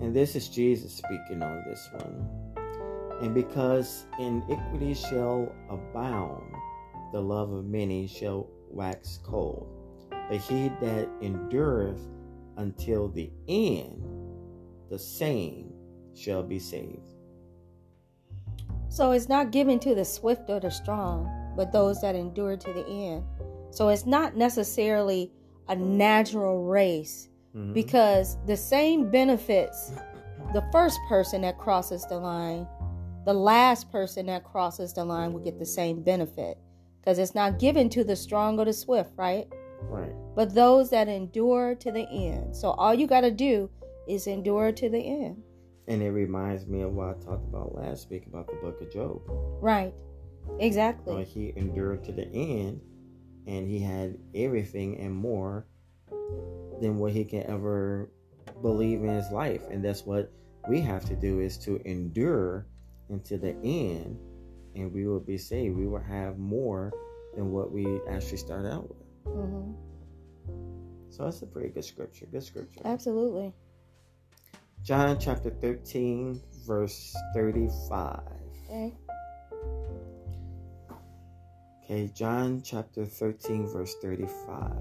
And 0.00 0.14
this 0.14 0.36
is 0.36 0.48
Jesus 0.48 0.92
speaking 0.94 1.42
on 1.42 1.64
this 1.66 1.88
one. 1.92 2.28
And 3.22 3.34
because 3.34 4.04
iniquity 4.18 4.94
shall 4.94 5.52
abound, 5.68 6.54
the 7.12 7.20
love 7.20 7.50
of 7.52 7.64
many 7.64 8.06
shall 8.06 8.48
wax 8.70 9.18
cold. 9.24 9.68
But 10.10 10.38
he 10.38 10.68
that 10.80 11.08
endureth 11.22 12.00
until 12.56 13.08
the 13.08 13.30
end, 13.48 14.02
the 14.90 14.98
same 14.98 15.72
shall 16.14 16.42
be 16.42 16.58
saved. 16.58 17.14
So 18.88 19.10
it's 19.10 19.28
not 19.28 19.50
given 19.50 19.78
to 19.80 19.94
the 19.94 20.04
swift 20.04 20.48
or 20.48 20.60
the 20.60 20.70
strong, 20.70 21.28
but 21.56 21.72
those 21.72 22.00
that 22.00 22.14
endure 22.14 22.56
to 22.56 22.72
the 22.72 22.86
end. 22.86 23.24
So 23.70 23.88
it's 23.88 24.06
not 24.06 24.36
necessarily 24.36 25.32
a 25.68 25.74
natural 25.74 26.64
race 26.64 27.28
Mhm. 27.54 27.74
because 27.74 28.36
the 28.46 28.56
same 28.56 29.10
benefits 29.10 29.92
the 30.52 30.62
first 30.70 31.00
person 31.08 31.42
that 31.42 31.58
crosses 31.58 32.06
the 32.06 32.16
line, 32.18 32.68
the 33.24 33.34
last 33.34 33.90
person 33.90 34.26
that 34.26 34.44
crosses 34.44 34.92
the 34.92 35.04
line 35.04 35.32
will 35.32 35.40
get 35.40 35.58
the 35.58 35.66
same 35.66 36.00
benefit 36.02 36.58
because 37.00 37.18
it's 37.18 37.34
not 37.34 37.58
given 37.58 37.88
to 37.88 38.04
the 38.04 38.14
strong 38.14 38.58
or 38.60 38.64
the 38.64 38.72
swift, 38.72 39.10
right? 39.16 39.48
Right. 39.82 40.12
But 40.36 40.54
those 40.54 40.90
that 40.90 41.08
endure 41.08 41.74
to 41.76 41.90
the 41.90 42.08
end. 42.08 42.54
So 42.54 42.70
all 42.70 42.94
you 42.94 43.06
got 43.08 43.22
to 43.22 43.30
do 43.32 43.68
is 44.06 44.26
endure 44.26 44.72
to 44.72 44.88
the 44.88 44.98
end. 44.98 45.42
And 45.86 46.02
it 46.02 46.10
reminds 46.10 46.66
me 46.66 46.80
of 46.80 46.92
what 46.94 47.08
I 47.08 47.24
talked 47.24 47.46
about 47.46 47.74
last 47.74 48.08
week 48.10 48.26
about 48.26 48.46
the 48.46 48.54
book 48.54 48.80
of 48.80 48.90
Job. 48.90 49.20
Right. 49.60 49.94
Exactly. 50.58 51.14
Like 51.14 51.26
he 51.26 51.52
endured 51.56 52.04
to 52.04 52.12
the 52.12 52.26
end 52.26 52.80
and 53.46 53.68
he 53.68 53.78
had 53.78 54.18
everything 54.34 54.98
and 54.98 55.14
more 55.14 55.66
than 56.80 56.98
what 56.98 57.12
he 57.12 57.24
can 57.24 57.44
ever 57.44 58.10
believe 58.62 59.02
in 59.02 59.08
his 59.08 59.30
life. 59.30 59.62
And 59.70 59.84
that's 59.84 60.04
what 60.04 60.32
we 60.68 60.80
have 60.80 61.04
to 61.06 61.16
do 61.16 61.40
is 61.40 61.58
to 61.58 61.80
endure 61.84 62.66
until 63.10 63.38
the 63.38 63.54
end 63.62 64.18
and 64.74 64.92
we 64.92 65.06
will 65.06 65.20
be 65.20 65.38
saved. 65.38 65.76
We 65.76 65.86
will 65.86 66.02
have 66.02 66.38
more 66.38 66.92
than 67.34 67.50
what 67.52 67.70
we 67.70 68.00
actually 68.08 68.38
started 68.38 68.72
out 68.72 68.88
with. 68.88 69.34
hmm 69.34 69.72
So 71.10 71.24
that's 71.24 71.42
a 71.42 71.46
pretty 71.46 71.68
good 71.68 71.84
scripture. 71.84 72.26
Good 72.26 72.42
scripture. 72.42 72.80
Absolutely. 72.84 73.52
John 74.84 75.18
chapter 75.18 75.48
13, 75.48 76.42
verse 76.66 77.16
35. 77.34 78.20
Okay. 78.66 78.94
Okay, 81.82 82.10
John 82.14 82.60
chapter 82.62 83.06
13, 83.06 83.66
verse 83.66 83.94
35. 84.02 84.76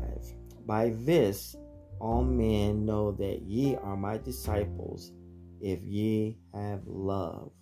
By 0.65 0.89
this 1.05 1.55
all 2.01 2.25
men 2.25 2.85
know 2.85 3.13
that 3.13 3.43
ye 3.43 3.77
are 3.77 3.95
my 3.95 4.17
disciples 4.17 5.13
if 5.61 5.81
ye 5.83 6.37
have 6.53 6.81
love 6.85 7.53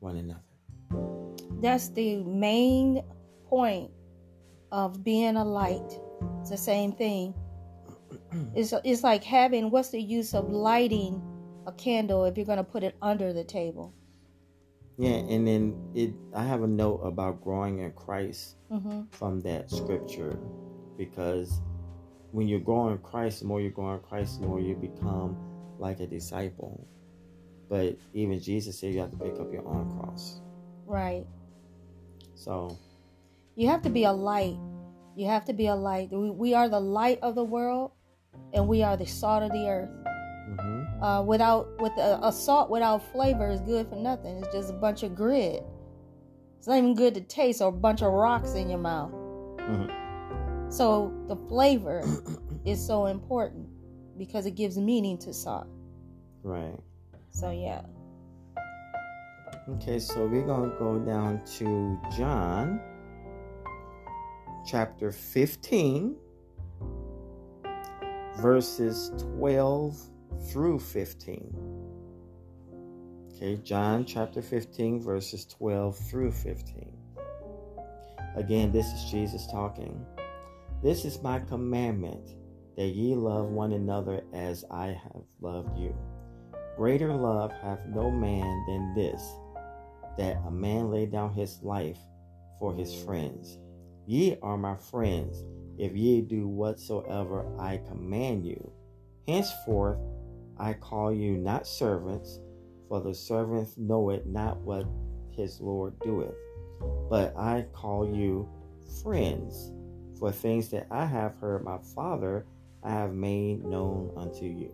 one 0.00 0.16
another. 0.16 0.42
That's 1.60 1.90
the 1.90 2.24
main 2.24 3.04
point 3.46 3.92
of 4.72 5.04
being 5.04 5.36
a 5.36 5.44
light. 5.44 5.96
It's 6.40 6.50
the 6.50 6.56
same 6.56 6.90
thing. 6.90 7.34
it's 8.56 8.74
it's 8.82 9.04
like 9.04 9.22
having 9.22 9.70
what's 9.70 9.90
the 9.90 10.02
use 10.02 10.34
of 10.34 10.50
lighting 10.50 11.22
a 11.68 11.72
candle 11.72 12.24
if 12.24 12.36
you're 12.36 12.46
going 12.46 12.58
to 12.58 12.64
put 12.64 12.82
it 12.82 12.96
under 13.02 13.32
the 13.32 13.44
table? 13.44 13.94
Yeah, 14.96 15.10
and 15.32 15.46
then 15.46 15.62
it. 15.94 16.12
I 16.34 16.42
have 16.44 16.62
a 16.62 16.66
note 16.66 17.00
about 17.04 17.40
growing 17.42 17.78
in 17.80 17.92
Christ 17.92 18.56
Mm-hmm. 18.70 19.02
from 19.12 19.40
that 19.42 19.70
scripture, 19.70 20.38
because 20.98 21.60
when 22.32 22.48
you're 22.48 22.60
growing 22.60 22.92
in 22.92 22.98
Christ, 22.98 23.40
the 23.40 23.46
more 23.46 23.60
you 23.60 23.70
grow 23.70 23.94
in 23.94 24.00
Christ, 24.00 24.40
the 24.40 24.46
more 24.46 24.60
you 24.60 24.74
become 24.74 25.36
like 25.78 26.00
a 26.00 26.06
disciple. 26.06 26.86
But 27.70 27.96
even 28.12 28.40
Jesus 28.40 28.78
said 28.78 28.92
you 28.92 29.00
have 29.00 29.10
to 29.12 29.16
pick 29.16 29.38
up 29.40 29.52
your 29.52 29.66
own 29.66 29.98
cross. 29.98 30.40
Right. 30.84 31.26
So 32.34 32.76
You 33.56 33.68
have 33.68 33.82
to 33.82 33.90
be 33.90 34.04
a 34.04 34.12
light. 34.12 34.56
You 35.16 35.26
have 35.26 35.44
to 35.46 35.52
be 35.52 35.66
a 35.66 35.74
light. 35.74 36.10
We, 36.12 36.30
we 36.30 36.54
are 36.54 36.68
the 36.68 36.80
light 36.80 37.18
of 37.22 37.34
the 37.34 37.44
world, 37.44 37.92
and 38.52 38.68
we 38.68 38.82
are 38.82 38.96
the 38.96 39.06
salt 39.06 39.42
of 39.42 39.50
the 39.52 39.66
earth. 39.68 39.90
hmm 40.60 40.77
Uh, 41.00 41.22
without 41.22 41.68
with 41.80 41.92
a, 41.98 42.18
a 42.22 42.32
salt 42.32 42.70
without 42.70 43.00
flavor 43.12 43.50
is 43.50 43.60
good 43.60 43.88
for 43.88 43.96
nothing. 43.96 44.38
It's 44.38 44.52
just 44.54 44.70
a 44.70 44.74
bunch 44.74 45.02
of 45.04 45.14
grit. 45.14 45.62
It's 46.58 46.66
not 46.66 46.78
even 46.78 46.94
good 46.94 47.14
to 47.14 47.20
taste 47.20 47.60
or 47.62 47.68
a 47.68 47.72
bunch 47.72 48.02
of 48.02 48.12
rocks 48.12 48.54
in 48.54 48.68
your 48.68 48.80
mouth. 48.80 49.12
Mhm. 49.58 50.72
So 50.72 51.12
the 51.28 51.36
flavor 51.36 52.02
is 52.64 52.84
so 52.84 53.06
important 53.06 53.68
because 54.18 54.44
it 54.46 54.56
gives 54.56 54.76
meaning 54.76 55.18
to 55.18 55.32
salt. 55.32 55.66
right. 56.42 56.78
So 57.30 57.50
yeah. 57.50 57.82
Okay, 59.68 59.98
so 59.98 60.26
we're 60.26 60.46
going 60.46 60.70
to 60.70 60.76
go 60.78 60.98
down 60.98 61.42
to 61.58 62.00
John 62.16 62.80
chapter 64.66 65.12
15, 65.12 66.16
verses 68.38 69.12
12 69.36 70.00
through 70.50 70.78
15. 70.78 71.54
Okay, 73.34 73.56
John 73.62 74.04
chapter 74.04 74.42
15, 74.42 75.00
verses 75.00 75.46
12 75.46 75.96
through 76.10 76.32
15. 76.32 76.92
Again, 78.36 78.72
this 78.72 78.86
is 78.86 79.10
Jesus 79.10 79.46
talking. 79.46 80.04
This 80.82 81.04
is 81.04 81.22
my 81.22 81.38
commandment 81.40 82.30
that 82.76 82.88
ye 82.88 83.14
love 83.14 83.46
one 83.46 83.72
another 83.72 84.22
as 84.32 84.64
I 84.70 84.88
have 84.88 85.22
loved 85.40 85.76
you. 85.78 85.96
Greater 86.76 87.12
love 87.12 87.52
hath 87.60 87.84
no 87.86 88.10
man 88.10 88.64
than 88.68 88.94
this, 88.94 89.20
that 90.16 90.36
a 90.46 90.50
man 90.50 90.90
lay 90.90 91.06
down 91.06 91.32
his 91.32 91.60
life 91.62 91.98
for 92.58 92.74
his 92.74 92.94
friends. 93.02 93.58
Ye 94.06 94.36
are 94.42 94.56
my 94.56 94.76
friends, 94.76 95.44
if 95.76 95.96
ye 95.96 96.20
do 96.22 96.48
whatsoever 96.48 97.46
I 97.58 97.78
command 97.88 98.46
you. 98.46 98.72
Henceforth 99.26 99.98
I 100.58 100.74
call 100.74 101.12
you 101.12 101.36
not 101.36 101.66
servants, 101.66 102.40
for 102.88 103.00
the 103.00 103.14
servant 103.14 103.68
knoweth 103.76 104.26
not 104.26 104.58
what 104.58 104.86
his 105.30 105.60
Lord 105.60 105.98
doeth. 106.00 106.34
But 107.08 107.36
I 107.36 107.66
call 107.72 108.08
you 108.08 108.48
friends, 109.02 109.72
for 110.18 110.32
things 110.32 110.68
that 110.70 110.86
I 110.90 111.04
have 111.04 111.34
heard 111.40 111.64
my 111.64 111.78
Father 111.94 112.46
I 112.82 112.90
have 112.90 113.12
made 113.12 113.64
known 113.64 114.12
unto 114.16 114.44
you. 114.44 114.72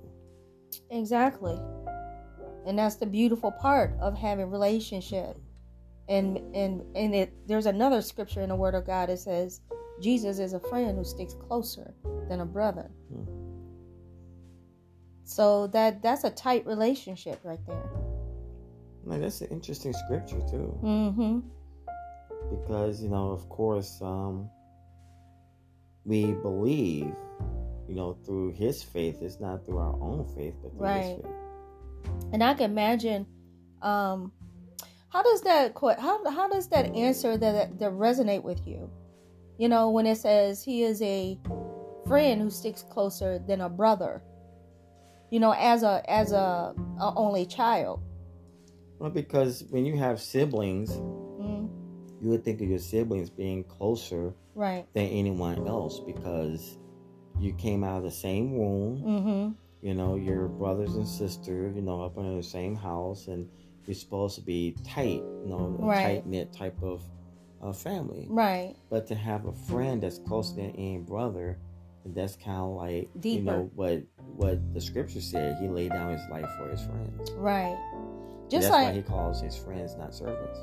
Exactly. 0.90 1.58
And 2.66 2.78
that's 2.78 2.96
the 2.96 3.06
beautiful 3.06 3.50
part 3.52 3.94
of 4.00 4.16
having 4.16 4.50
relationship. 4.50 5.36
And 6.08 6.38
and 6.54 6.82
and 6.94 7.14
it 7.14 7.32
there's 7.46 7.66
another 7.66 8.02
scripture 8.02 8.42
in 8.42 8.50
the 8.50 8.56
word 8.56 8.74
of 8.74 8.86
God 8.86 9.08
that 9.08 9.18
says 9.18 9.62
Jesus 10.02 10.38
is 10.38 10.52
a 10.52 10.60
friend 10.60 10.98
who 10.98 11.04
sticks 11.04 11.34
closer 11.34 11.94
than 12.28 12.40
a 12.40 12.46
brother. 12.46 12.90
Hmm. 13.10 13.43
So 15.24 15.66
that 15.68 16.02
that's 16.02 16.24
a 16.24 16.30
tight 16.30 16.66
relationship 16.66 17.40
right 17.44 17.64
there. 17.66 17.90
Like, 19.04 19.20
that's 19.20 19.40
an 19.40 19.48
interesting 19.48 19.92
scripture 19.92 20.40
too. 20.50 20.78
Mhm. 20.82 21.42
because 22.50 23.02
you 23.02 23.08
know 23.08 23.30
of 23.30 23.48
course 23.48 24.00
um 24.02 24.50
we 26.04 26.32
believe 26.34 27.14
you 27.88 27.94
know 27.94 28.12
through 28.24 28.52
his 28.52 28.82
faith 28.82 29.16
it's 29.22 29.40
not 29.40 29.64
through 29.64 29.78
our 29.78 29.96
own 30.00 30.26
faith 30.36 30.54
but 30.62 30.70
through 30.72 30.80
Right. 30.86 31.16
his 31.16 31.24
faith 31.24 31.32
And 32.32 32.44
I 32.44 32.52
can 32.54 32.70
imagine 32.70 33.26
um 33.80 34.30
how 35.08 35.22
does 35.22 35.40
that 35.42 35.72
how 35.98 36.22
how 36.30 36.48
does 36.48 36.68
that 36.68 36.94
answer 36.94 37.36
that 37.38 37.78
that 37.78 37.92
resonate 37.92 38.42
with 38.42 38.66
you? 38.66 38.90
You 39.58 39.68
know, 39.68 39.90
when 39.90 40.04
it 40.06 40.16
says 40.18 40.62
he 40.64 40.82
is 40.82 41.00
a 41.00 41.38
friend 42.06 42.42
who 42.42 42.50
sticks 42.50 42.82
closer 42.82 43.38
than 43.38 43.60
a 43.60 43.68
brother. 43.68 44.22
You 45.34 45.40
know, 45.40 45.50
as 45.52 45.82
a 45.82 46.00
as 46.08 46.30
a, 46.30 46.76
a 47.00 47.12
only 47.16 47.44
child. 47.44 47.98
well 49.00 49.10
because 49.10 49.64
when 49.70 49.84
you 49.84 49.96
have 49.98 50.20
siblings 50.20 50.92
Mm, 50.92 51.68
you 52.20 52.30
would 52.30 52.44
think 52.44 52.60
of 52.62 52.68
your 52.68 52.78
siblings 52.78 53.30
being 53.30 53.64
closer 53.64 54.32
right. 54.54 54.86
than 54.94 55.08
anyone 55.08 55.66
else 55.66 55.98
because 55.98 56.78
you 57.40 57.52
came 57.54 57.82
out 57.82 57.96
of 57.98 58.04
the 58.04 58.12
same 58.12 58.56
womb 58.56 59.02
Mm-hmm. 59.02 59.52
you 59.88 59.94
know 59.94 60.14
your 60.14 60.46
brothers 60.46 60.94
and 60.94 61.08
sisters 61.08 61.74
you 61.74 61.82
know 61.82 62.00
up 62.04 62.16
in 62.16 62.36
the 62.36 62.42
same 62.56 62.76
house 62.76 63.26
and 63.26 63.48
you're 63.86 63.96
supposed 63.96 64.36
to 64.36 64.40
be 64.42 64.76
tight 64.86 65.24
you 65.42 65.48
know 65.48 65.76
Right. 65.80 66.02
tight 66.04 66.26
knit 66.28 66.52
type 66.52 66.80
of 66.80 67.02
uh, 67.60 67.72
family 67.72 68.28
Right. 68.30 68.76
But 68.88 69.08
to 69.08 69.16
have 69.16 69.46
a 69.46 69.52
friend 69.68 70.00
that's 70.00 70.20
closer 70.28 70.54
than 70.54 70.70
any 70.76 70.98
brother, 70.98 71.58
that's 72.06 72.36
kind 72.36 72.60
of 72.60 72.70
like 72.70 73.08
you 73.22 73.40
know 73.40 73.70
what 73.74 74.02
what 74.36 74.74
the 74.74 74.80
scripture 74.80 75.20
said. 75.20 75.56
He 75.60 75.68
laid 75.68 75.90
down 75.90 76.12
his 76.12 76.22
life 76.30 76.48
for 76.58 76.68
his 76.68 76.82
friends. 76.84 77.30
Right. 77.32 77.78
Just 78.50 78.70
like 78.70 78.94
he 78.94 79.02
calls 79.02 79.40
his 79.40 79.56
friends 79.56 79.96
not 79.96 80.14
servants. 80.14 80.58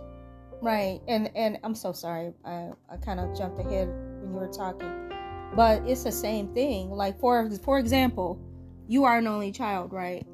Right, 0.61 1.01
and 1.07 1.31
and 1.35 1.57
I'm 1.63 1.73
so 1.73 1.91
sorry. 1.91 2.33
I 2.45 2.69
I 2.89 2.97
kind 2.97 3.19
of 3.19 3.35
jumped 3.35 3.59
ahead 3.59 3.87
when 3.87 4.33
you 4.33 4.39
were 4.39 4.47
talking, 4.47 5.11
but 5.55 5.81
it's 5.87 6.03
the 6.03 6.11
same 6.11 6.53
thing. 6.53 6.91
Like 6.91 7.19
for 7.19 7.49
for 7.63 7.79
example, 7.79 8.39
you 8.87 9.03
are 9.03 9.17
an 9.17 9.27
only 9.27 9.51
child, 9.51 9.91
right? 9.91 10.25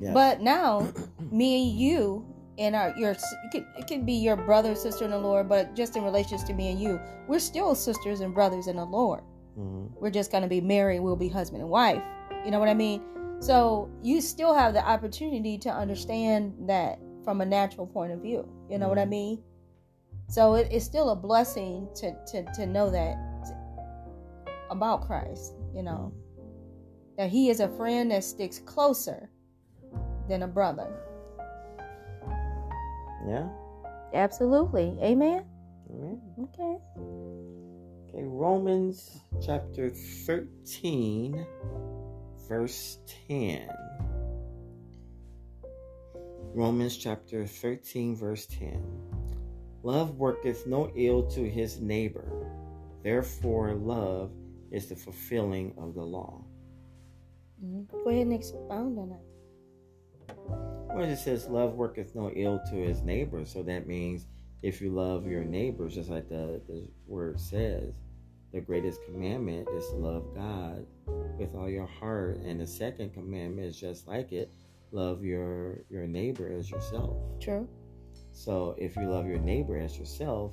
Yes. 0.00 0.14
But 0.14 0.40
now, 0.40 0.90
me 1.30 1.70
and 1.70 1.78
you 1.78 2.24
and 2.56 2.74
our 2.74 2.94
your 2.96 3.10
it 3.10 3.20
could, 3.52 3.66
it 3.76 3.86
could 3.86 4.06
be 4.06 4.14
your 4.14 4.36
brother, 4.36 4.74
sister 4.74 5.04
in 5.04 5.10
the 5.10 5.18
Lord, 5.18 5.48
but 5.48 5.74
just 5.74 5.96
in 5.96 6.02
relations 6.02 6.42
to 6.44 6.54
me 6.54 6.70
and 6.70 6.80
you, 6.80 6.98
we're 7.26 7.38
still 7.38 7.74
sisters 7.74 8.20
and 8.20 8.32
brothers 8.32 8.66
in 8.66 8.76
the 8.76 8.84
Lord. 8.84 9.20
Mhm. 9.58 9.90
We're 10.00 10.10
just 10.10 10.30
gonna 10.30 10.48
be 10.48 10.60
married. 10.60 11.00
We'll 11.00 11.16
be 11.16 11.28
husband 11.28 11.62
and 11.62 11.70
wife. 11.70 12.02
You 12.44 12.50
know 12.50 12.60
what 12.60 12.68
I 12.68 12.74
mean? 12.74 13.02
So 13.40 13.88
you 14.02 14.20
still 14.20 14.54
have 14.54 14.74
the 14.74 14.86
opportunity 14.86 15.58
to 15.58 15.70
understand 15.70 16.54
that 16.68 16.98
from 17.24 17.40
a 17.40 17.46
natural 17.46 17.86
point 17.86 18.12
of 18.12 18.20
view. 18.20 18.48
You 18.70 18.78
know 18.78 18.88
what 18.88 18.98
I 18.98 19.04
Mhm. 19.04 19.10
mean? 19.10 19.42
So 20.28 20.54
it, 20.54 20.68
it's 20.70 20.84
still 20.84 21.10
a 21.10 21.16
blessing 21.16 21.88
to, 21.96 22.14
to 22.26 22.44
to 22.54 22.66
know 22.66 22.90
that 22.90 23.16
about 24.70 25.06
Christ. 25.06 25.54
You 25.74 25.82
know 25.82 26.12
that 27.16 27.30
He 27.30 27.50
is 27.50 27.60
a 27.60 27.68
friend 27.68 28.10
that 28.10 28.24
sticks 28.24 28.58
closer 28.60 29.30
than 30.28 30.42
a 30.42 30.48
brother. 30.48 30.88
Yeah. 33.26 33.48
Absolutely. 34.14 34.96
Amen. 35.02 35.44
Amen. 35.90 36.20
Okay. 36.44 36.78
Okay. 38.18 38.26
Romans 38.26 39.20
chapter 39.40 39.90
thirteen, 39.90 41.46
verse 42.48 42.98
ten. 43.28 43.68
Romans 46.54 46.96
chapter 46.96 47.46
13, 47.46 48.16
verse 48.16 48.46
10. 48.46 48.82
Love 49.84 50.16
worketh 50.16 50.66
no 50.66 50.90
ill 50.96 51.24
to 51.28 51.48
his 51.48 51.78
neighbor. 51.78 52.50
Therefore, 53.04 53.74
love 53.74 54.32
is 54.72 54.88
the 54.88 54.96
fulfilling 54.96 55.74
of 55.78 55.94
the 55.94 56.02
law. 56.02 56.42
Mhm. 57.62 57.86
Go 57.88 58.10
ahead 58.10 58.22
and 58.22 58.32
expound 58.32 58.98
on 58.98 59.10
that. 59.10 60.36
Well, 60.88 61.04
it 61.04 61.16
says, 61.16 61.48
Love 61.48 61.74
worketh 61.74 62.16
no 62.16 62.30
ill 62.30 62.60
to 62.70 62.74
his 62.74 63.02
neighbor. 63.02 63.44
So 63.44 63.62
that 63.64 63.86
means 63.86 64.26
if 64.62 64.80
you 64.80 64.90
love 64.90 65.26
your 65.26 65.44
neighbors, 65.44 65.94
just 65.94 66.10
like 66.10 66.28
the, 66.28 66.60
the 66.66 66.88
word 67.06 67.38
says, 67.38 67.94
the 68.52 68.60
greatest 68.60 69.04
commandment 69.04 69.68
is 69.76 69.88
to 69.88 69.96
love 69.96 70.34
God 70.34 70.86
with 71.38 71.54
all 71.54 71.68
your 71.68 71.86
heart. 71.86 72.38
And 72.38 72.60
the 72.60 72.66
second 72.66 73.12
commandment 73.12 73.66
is 73.66 73.78
just 73.78 74.06
like 74.06 74.32
it 74.32 74.50
love 74.90 75.22
your, 75.22 75.80
your 75.90 76.06
neighbor 76.06 76.50
as 76.50 76.70
yourself. 76.70 77.16
True. 77.40 77.68
So 78.32 78.74
if 78.78 78.96
you 78.96 79.10
love 79.10 79.26
your 79.26 79.38
neighbor 79.38 79.78
as 79.78 79.98
yourself, 79.98 80.52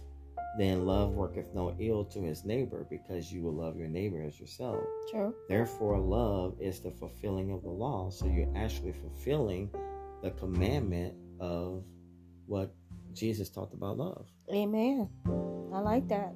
then 0.58 0.86
love 0.86 1.12
worketh 1.12 1.54
no 1.54 1.76
ill 1.80 2.06
to 2.06 2.22
his 2.22 2.46
neighbor 2.46 2.86
because 2.90 3.32
you 3.32 3.42
will 3.42 3.54
love 3.54 3.78
your 3.78 3.88
neighbor 3.88 4.22
as 4.22 4.40
yourself. 4.40 4.84
True. 5.10 5.34
Therefore, 5.50 6.00
love 6.00 6.56
is 6.60 6.80
the 6.80 6.92
fulfilling 6.92 7.52
of 7.52 7.62
the 7.62 7.70
law. 7.70 8.10
So 8.10 8.26
you're 8.26 8.52
actually 8.56 8.94
fulfilling 8.94 9.70
the 10.24 10.32
commandment 10.32 11.14
of 11.40 11.84
what 12.46 12.74
Jesus 13.14 13.50
talked 13.50 13.74
about 13.74 13.98
love. 13.98 14.28
Amen. 14.54 15.10
I 15.74 15.80
like 15.80 16.08
that. 16.08 16.34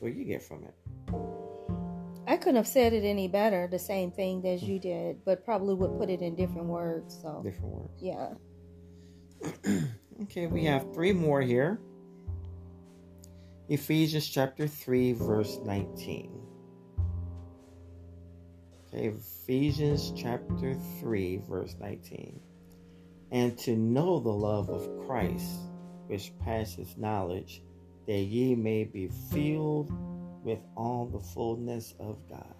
What 0.00 0.12
do 0.12 0.18
you 0.18 0.24
get 0.24 0.42
from 0.42 0.64
it? 0.64 0.74
I 2.26 2.36
couldn't 2.36 2.56
have 2.56 2.66
said 2.68 2.92
it 2.92 3.04
any 3.04 3.26
better, 3.26 3.66
the 3.70 3.78
same 3.78 4.10
thing 4.10 4.46
as 4.46 4.62
you 4.62 4.78
did, 4.78 5.24
but 5.24 5.44
probably 5.44 5.74
would 5.74 5.98
put 5.98 6.10
it 6.10 6.20
in 6.20 6.34
different 6.34 6.66
words. 6.68 7.18
So 7.22 7.40
Different 7.42 7.74
words. 7.74 8.02
yeah. 8.02 8.34
Okay, 10.24 10.48
we 10.48 10.64
have 10.64 10.92
three 10.92 11.12
more 11.12 11.40
here. 11.40 11.78
Ephesians 13.68 14.26
chapter 14.28 14.66
3, 14.66 15.12
verse 15.12 15.60
19. 15.64 16.40
Okay, 18.92 19.08
Ephesians 19.16 20.12
chapter 20.16 20.74
3, 20.98 21.42
verse 21.48 21.76
19. 21.80 22.40
And 23.30 23.56
to 23.58 23.76
know 23.76 24.18
the 24.18 24.28
love 24.32 24.70
of 24.70 25.06
Christ, 25.06 25.52
which 26.08 26.32
passes 26.40 26.96
knowledge, 26.96 27.62
that 28.08 28.20
ye 28.20 28.54
may 28.54 28.84
be 28.84 29.08
filled 29.30 29.92
with 30.42 30.60
all 30.76 31.06
the 31.06 31.20
fullness 31.20 31.94
of 32.00 32.18
God. 32.26 32.54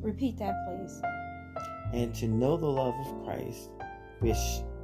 Repeat 0.00 0.38
that, 0.38 0.54
please. 0.64 1.02
And 1.92 2.14
to 2.14 2.28
know 2.28 2.56
the 2.56 2.66
love 2.66 2.94
of 3.04 3.24
Christ, 3.24 3.70
which 4.20 4.38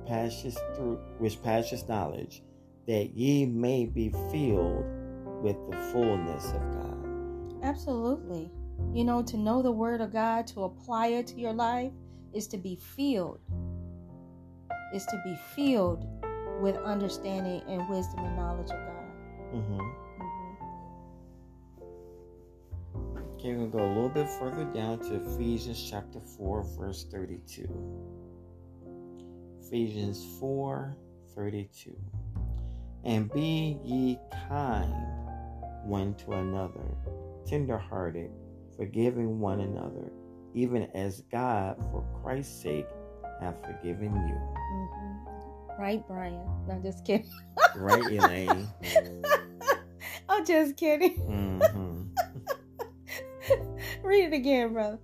passes 0.06 0.58
through 0.74 0.98
which 1.18 1.40
passes 1.40 1.88
knowledge, 1.88 2.42
that 2.88 3.14
ye 3.14 3.46
may 3.46 3.86
be 3.86 4.10
filled 4.32 4.84
with 5.40 5.56
the 5.70 5.76
fullness 5.92 6.44
of 6.46 6.72
God. 6.72 7.62
Absolutely. 7.62 8.50
You 8.92 9.04
know, 9.04 9.22
to 9.22 9.36
know 9.36 9.62
the 9.62 9.70
word 9.70 10.00
of 10.00 10.12
God, 10.12 10.48
to 10.48 10.64
apply 10.64 11.08
it 11.08 11.28
to 11.28 11.36
your 11.36 11.52
life, 11.52 11.92
is 12.32 12.48
to 12.48 12.58
be 12.58 12.74
filled. 12.74 13.38
Is 14.92 15.06
to 15.06 15.20
be 15.24 15.36
filled 15.54 16.06
with 16.60 16.76
understanding 16.78 17.62
and 17.68 17.88
wisdom 17.88 18.24
and 18.24 18.36
knowledge 18.36 18.70
of 18.70 18.78
God. 18.78 19.54
Mm-hmm. 19.54 19.80
Mhm. 19.80 19.94
Okay, 23.34 23.54
we're 23.54 23.66
gonna 23.66 23.70
go 23.70 23.84
a 23.84 23.94
little 23.94 24.08
bit 24.08 24.28
further 24.38 24.64
down 24.64 24.98
to 25.00 25.16
Ephesians 25.16 25.82
chapter 25.90 26.20
4, 26.20 26.64
verse 26.78 27.04
32. 27.10 27.68
Ephesians 29.60 30.24
4 30.40 30.96
32. 31.34 31.96
And 33.04 33.30
be 33.32 33.78
ye 33.84 34.18
kind 34.48 34.94
one 35.84 36.14
to 36.14 36.32
another, 36.32 36.96
tenderhearted, 37.46 38.30
forgiving 38.76 39.40
one 39.40 39.60
another, 39.60 40.10
even 40.54 40.84
as 40.94 41.20
God, 41.32 41.76
for 41.90 42.04
Christ's 42.22 42.62
sake, 42.62 42.86
hath 43.40 43.56
forgiven 43.64 44.14
you. 44.28 44.34
Mhm. 44.34 45.03
Right, 45.78 46.06
Brian? 46.06 46.34
No, 46.66 46.74
I'm 46.74 46.82
just 46.82 47.04
kidding. 47.04 47.30
Right, 47.76 48.04
Elaine? 48.10 48.68
I'm 50.28 50.44
just 50.46 50.76
kidding. 50.76 51.14
hmm 51.16 52.02
Read 54.02 54.32
it 54.32 54.32
again, 54.32 54.72
brother. 54.72 54.98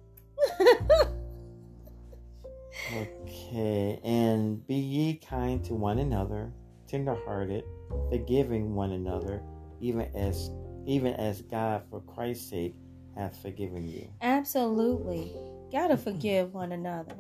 Okay, 2.93 4.01
and 4.03 4.67
be 4.67 4.75
ye 4.75 5.15
kind 5.15 5.65
to 5.65 5.75
one 5.75 5.99
another, 5.99 6.53
tenderhearted, 6.89 7.65
forgiving 8.11 8.75
one 8.75 8.93
another, 8.93 9.43
even 9.81 10.09
as 10.15 10.51
even 10.87 11.15
as 11.15 11.43
God 11.43 11.83
for 11.91 12.01
Christ's 12.01 12.49
sake 12.51 12.75
hath 13.17 13.41
forgiven 13.43 13.87
you. 13.89 14.09
Absolutely. 14.23 15.33
Gotta 15.71 15.97
forgive 15.97 16.55
one 16.55 16.73
another. 16.73 17.15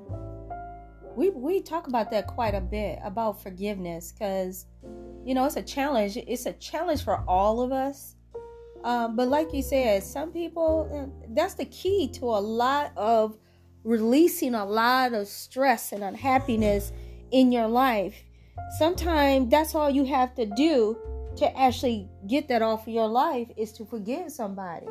We 1.17 1.31
we 1.31 1.61
talk 1.61 1.87
about 1.87 2.11
that 2.13 2.27
quite 2.27 2.55
a 2.55 2.61
bit 2.61 2.99
about 3.05 3.43
forgiveness 3.43 4.13
because 4.13 4.67
you 5.25 5.35
know 5.35 5.45
it's 5.45 5.57
a 5.57 5.63
challenge. 5.63 6.17
It's 6.17 6.47
a 6.47 6.53
challenge 6.55 7.05
for 7.05 7.25
all 7.27 7.61
of 7.61 7.73
us. 7.73 8.15
Um, 8.85 9.17
but 9.17 9.29
like 9.29 9.53
you 9.53 9.63
said, 9.63 10.03
some 10.03 10.33
people 10.33 10.89
uh, 10.93 11.25
that's 11.35 11.55
the 11.55 11.67
key 11.67 12.09
to 12.15 12.25
a 12.27 12.41
lot 12.41 12.93
of 12.97 13.37
releasing 13.85 14.55
a 14.55 14.65
lot 14.65 15.13
of 15.13 15.27
stress 15.27 15.93
and 15.93 16.03
unhappiness 16.03 16.93
in 17.31 17.53
your 17.53 17.69
life. 17.69 18.23
Sometimes 18.79 19.51
that's 19.51 19.75
all 19.75 19.91
you 19.91 20.05
have 20.05 20.35
to 20.37 20.47
do 20.47 20.97
to 21.37 21.59
actually 21.59 22.09
get 22.27 22.49
that 22.49 22.63
off 22.63 22.87
of 22.87 22.93
your 22.93 23.09
life 23.09 23.49
is 23.57 23.73
to 23.73 23.85
forgive 23.85 24.31
somebody 24.31 24.87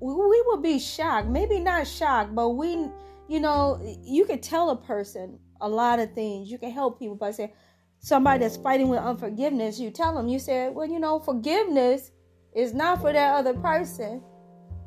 we 0.00 0.14
we 0.14 0.42
would 0.46 0.62
be 0.62 0.78
shocked 0.78 1.28
maybe 1.28 1.58
not 1.58 1.86
shocked 1.86 2.34
but 2.34 2.50
we 2.50 2.88
you 3.28 3.40
know 3.40 3.80
you 4.02 4.24
could 4.24 4.42
tell 4.42 4.70
a 4.70 4.76
person 4.76 5.38
a 5.60 5.68
lot 5.68 5.98
of 5.98 6.12
things. 6.14 6.50
You 6.50 6.58
can 6.58 6.70
help 6.70 6.98
people 6.98 7.16
by 7.16 7.30
saying 7.30 7.52
somebody 7.98 8.40
that's 8.40 8.56
fighting 8.56 8.88
with 8.88 9.00
unforgiveness 9.00 9.80
you 9.80 9.90
tell 9.90 10.14
them 10.14 10.28
you 10.28 10.38
say 10.38 10.68
well 10.68 10.86
you 10.86 11.00
know 11.00 11.18
forgiveness 11.18 12.12
is 12.56 12.72
not 12.72 13.00
for 13.00 13.12
that 13.12 13.34
other 13.34 13.52
person. 13.52 14.22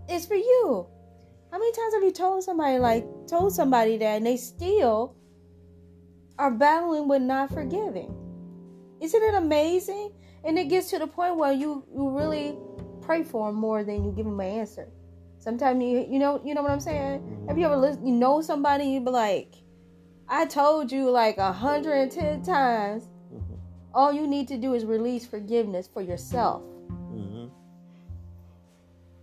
It's 0.07 0.25
for 0.25 0.35
you. 0.35 0.87
How 1.51 1.59
many 1.59 1.71
times 1.71 1.93
have 1.93 2.03
you 2.03 2.11
told 2.11 2.43
somebody 2.43 2.79
like 2.79 3.05
told 3.27 3.53
somebody 3.53 3.97
that 3.97 4.17
and 4.17 4.25
they 4.25 4.37
still 4.37 5.15
are 6.39 6.51
battling 6.51 7.07
with 7.07 7.21
not 7.21 7.51
forgiving? 7.51 8.15
Isn't 8.99 9.21
it 9.21 9.35
amazing? 9.35 10.13
And 10.43 10.57
it 10.57 10.69
gets 10.69 10.89
to 10.89 10.99
the 10.99 11.07
point 11.07 11.37
where 11.37 11.53
you 11.53 11.85
you 11.93 12.09
really 12.09 12.57
pray 13.01 13.23
for 13.23 13.47
them 13.47 13.59
more 13.59 13.83
than 13.83 14.03
you 14.03 14.11
give 14.11 14.25
them 14.25 14.39
an 14.39 14.47
answer 14.47 14.89
Sometimes 15.39 15.81
you 15.81 16.05
you 16.09 16.19
know 16.19 16.41
you 16.43 16.53
know 16.53 16.61
what 16.61 16.71
I'm 16.71 16.79
saying. 16.81 17.45
Have 17.47 17.57
you 17.57 17.65
ever 17.65 17.77
listened? 17.77 18.07
You 18.07 18.13
know 18.13 18.41
somebody 18.41 18.85
you 18.85 18.99
be 18.99 19.09
like, 19.09 19.55
I 20.27 20.45
told 20.45 20.91
you 20.91 21.09
like 21.09 21.37
a 21.37 21.51
hundred 21.53 21.93
and 21.93 22.11
ten 22.11 22.41
times. 22.43 23.07
Mm-hmm. 23.33 23.55
All 23.93 24.11
you 24.11 24.27
need 24.27 24.47
to 24.49 24.57
do 24.57 24.73
is 24.73 24.83
release 24.85 25.25
forgiveness 25.25 25.87
for 25.91 26.01
yourself. 26.01 26.61
Mm-hmm. 26.91 27.47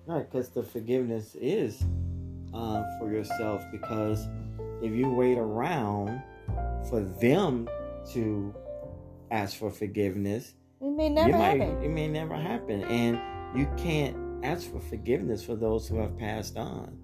Right, 0.06 0.30
because 0.30 0.48
the 0.48 0.62
forgiveness 0.62 1.34
is 1.38 1.82
uh, 2.54 2.82
for 2.98 3.10
yourself. 3.12 3.62
Because 3.70 4.26
if 4.82 4.92
you 4.92 5.10
wait 5.10 5.36
around 5.36 6.22
for 6.88 7.00
them 7.02 7.68
to 8.12 8.54
ask 9.30 9.56
for 9.58 9.70
forgiveness, 9.70 10.54
It 10.80 10.90
may 10.90 11.08
never 11.10 11.32
might, 11.32 11.60
happen. 11.60 11.82
it 11.82 11.88
may 11.90 12.08
never 12.08 12.36
happen, 12.36 12.82
and 12.84 13.20
you 13.58 13.68
can't 13.76 14.16
ask 14.42 14.70
for 14.70 14.80
forgiveness 14.80 15.44
for 15.44 15.56
those 15.56 15.88
who 15.88 15.96
have 15.98 16.16
passed 16.18 16.56
on. 16.56 16.98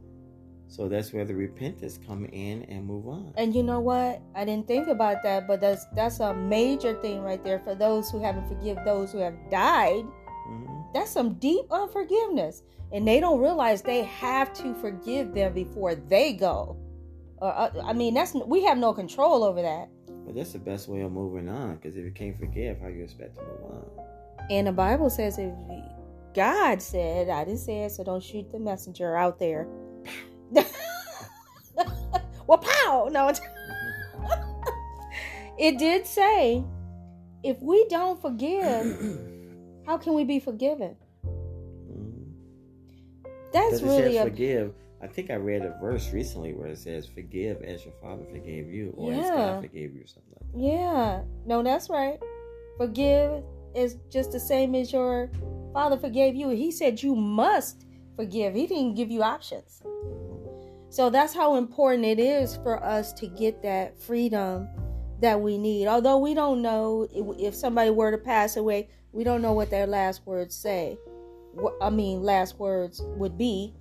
So 0.68 0.88
that's 0.88 1.12
where 1.12 1.26
the 1.26 1.34
repentance 1.34 1.98
come 2.06 2.24
in 2.26 2.62
and 2.64 2.86
move 2.86 3.06
on. 3.06 3.34
And 3.36 3.54
you 3.54 3.62
know 3.62 3.80
what? 3.80 4.22
I 4.34 4.46
didn't 4.46 4.66
think 4.66 4.88
about 4.88 5.22
that, 5.22 5.46
but 5.46 5.60
that's 5.60 5.84
that's 5.94 6.20
a 6.20 6.32
major 6.32 6.94
thing 7.02 7.20
right 7.20 7.44
there 7.44 7.58
for 7.58 7.74
those 7.74 8.10
who 8.10 8.22
haven't 8.22 8.48
forgive 8.48 8.78
those 8.84 9.12
who 9.12 9.18
have 9.18 9.34
died. 9.50 10.04
Mhm. 10.48 10.94
That's 10.94 11.10
some 11.10 11.34
deep 11.34 11.66
unforgiveness, 11.70 12.62
and 12.90 13.06
they 13.06 13.20
don't 13.20 13.40
realize 13.40 13.82
they 13.82 14.04
have 14.04 14.54
to 14.54 14.74
forgive 14.76 15.34
them 15.34 15.52
before 15.52 15.94
they 15.94 16.32
go. 16.32 16.76
Or 17.36 17.52
uh, 17.52 17.70
I 17.84 17.92
mean, 17.92 18.14
that's 18.14 18.32
we 18.34 18.64
have 18.64 18.78
no 18.78 18.94
control 18.94 19.44
over 19.44 19.60
that. 19.60 19.90
But 20.24 20.36
that's 20.36 20.52
the 20.54 20.58
best 20.58 20.88
way 20.88 21.02
of 21.02 21.12
moving 21.12 21.50
on. 21.50 21.76
Because 21.76 21.98
if 21.98 22.04
you 22.04 22.12
can't 22.12 22.38
forgive, 22.38 22.80
how 22.80 22.88
you 22.88 23.02
expect 23.04 23.36
to 23.36 23.42
move 23.42 23.72
on? 23.72 23.84
And 24.48 24.66
the 24.68 24.72
Bible 24.72 25.10
says 25.10 25.38
if 25.38 25.52
God 26.34 26.80
said, 26.80 27.28
I 27.28 27.44
didn't 27.44 27.60
say 27.60 27.84
it, 27.84 27.92
so 27.92 28.04
don't 28.04 28.22
shoot 28.22 28.50
the 28.50 28.58
messenger 28.58 29.16
out 29.16 29.38
there. 29.38 29.66
well, 32.46 32.58
pow! 32.58 33.08
No, 33.10 33.28
it 35.58 35.78
did 35.78 36.06
say, 36.06 36.64
if 37.42 37.60
we 37.60 37.86
don't 37.88 38.20
forgive, 38.20 39.18
how 39.86 39.98
can 39.98 40.14
we 40.14 40.24
be 40.24 40.38
forgiven? 40.38 40.96
Mhm. 41.26 42.32
That's 43.52 43.82
really 43.82 44.14
says 44.14 44.16
a 44.16 44.22
forgive. 44.24 44.74
I 45.02 45.08
think 45.08 45.30
I 45.30 45.34
read 45.34 45.62
a 45.62 45.76
verse 45.80 46.12
recently 46.12 46.54
where 46.54 46.68
it 46.68 46.78
says, 46.78 47.06
"Forgive 47.06 47.60
as 47.62 47.84
your 47.84 47.92
Father 48.00 48.24
forgave 48.30 48.68
you, 48.68 48.94
or 48.96 49.12
as 49.12 49.18
Yeah. 49.18 49.36
God 49.36 49.60
forgave 49.62 49.94
you," 49.96 50.02
or 50.02 50.06
something 50.06 50.32
like 50.40 50.52
that. 50.52 50.58
yeah. 50.60 51.22
No, 51.44 51.62
that's 51.62 51.90
right. 51.90 52.20
Forgive 52.78 53.42
is 53.74 53.96
just 54.10 54.30
the 54.32 54.38
same 54.40 54.74
as 54.76 54.92
your 54.92 55.28
Father 55.72 55.96
forgave 55.96 56.34
you. 56.34 56.50
He 56.50 56.70
said 56.70 57.02
you 57.02 57.14
must 57.14 57.86
forgive. 58.16 58.54
He 58.54 58.66
didn't 58.66 58.94
give 58.94 59.10
you 59.10 59.22
options. 59.22 59.82
So 60.90 61.08
that's 61.08 61.34
how 61.34 61.56
important 61.56 62.04
it 62.04 62.18
is 62.18 62.56
for 62.56 62.82
us 62.84 63.12
to 63.14 63.26
get 63.26 63.62
that 63.62 63.98
freedom 63.98 64.68
that 65.20 65.40
we 65.40 65.56
need. 65.56 65.86
Although 65.86 66.18
we 66.18 66.34
don't 66.34 66.60
know 66.60 67.08
if- 67.10 67.54
somebody 67.54 67.90
were 67.90 68.10
to 68.10 68.18
pass 68.18 68.56
away, 68.56 68.90
we 69.12 69.24
don't 69.24 69.40
know 69.40 69.52
what 69.52 69.70
their 69.70 69.86
last 69.86 70.26
words 70.26 70.54
say. 70.54 70.98
I 71.80 71.90
mean, 71.90 72.22
last 72.22 72.58
words 72.58 73.02
would 73.16 73.38
be. 73.38 73.74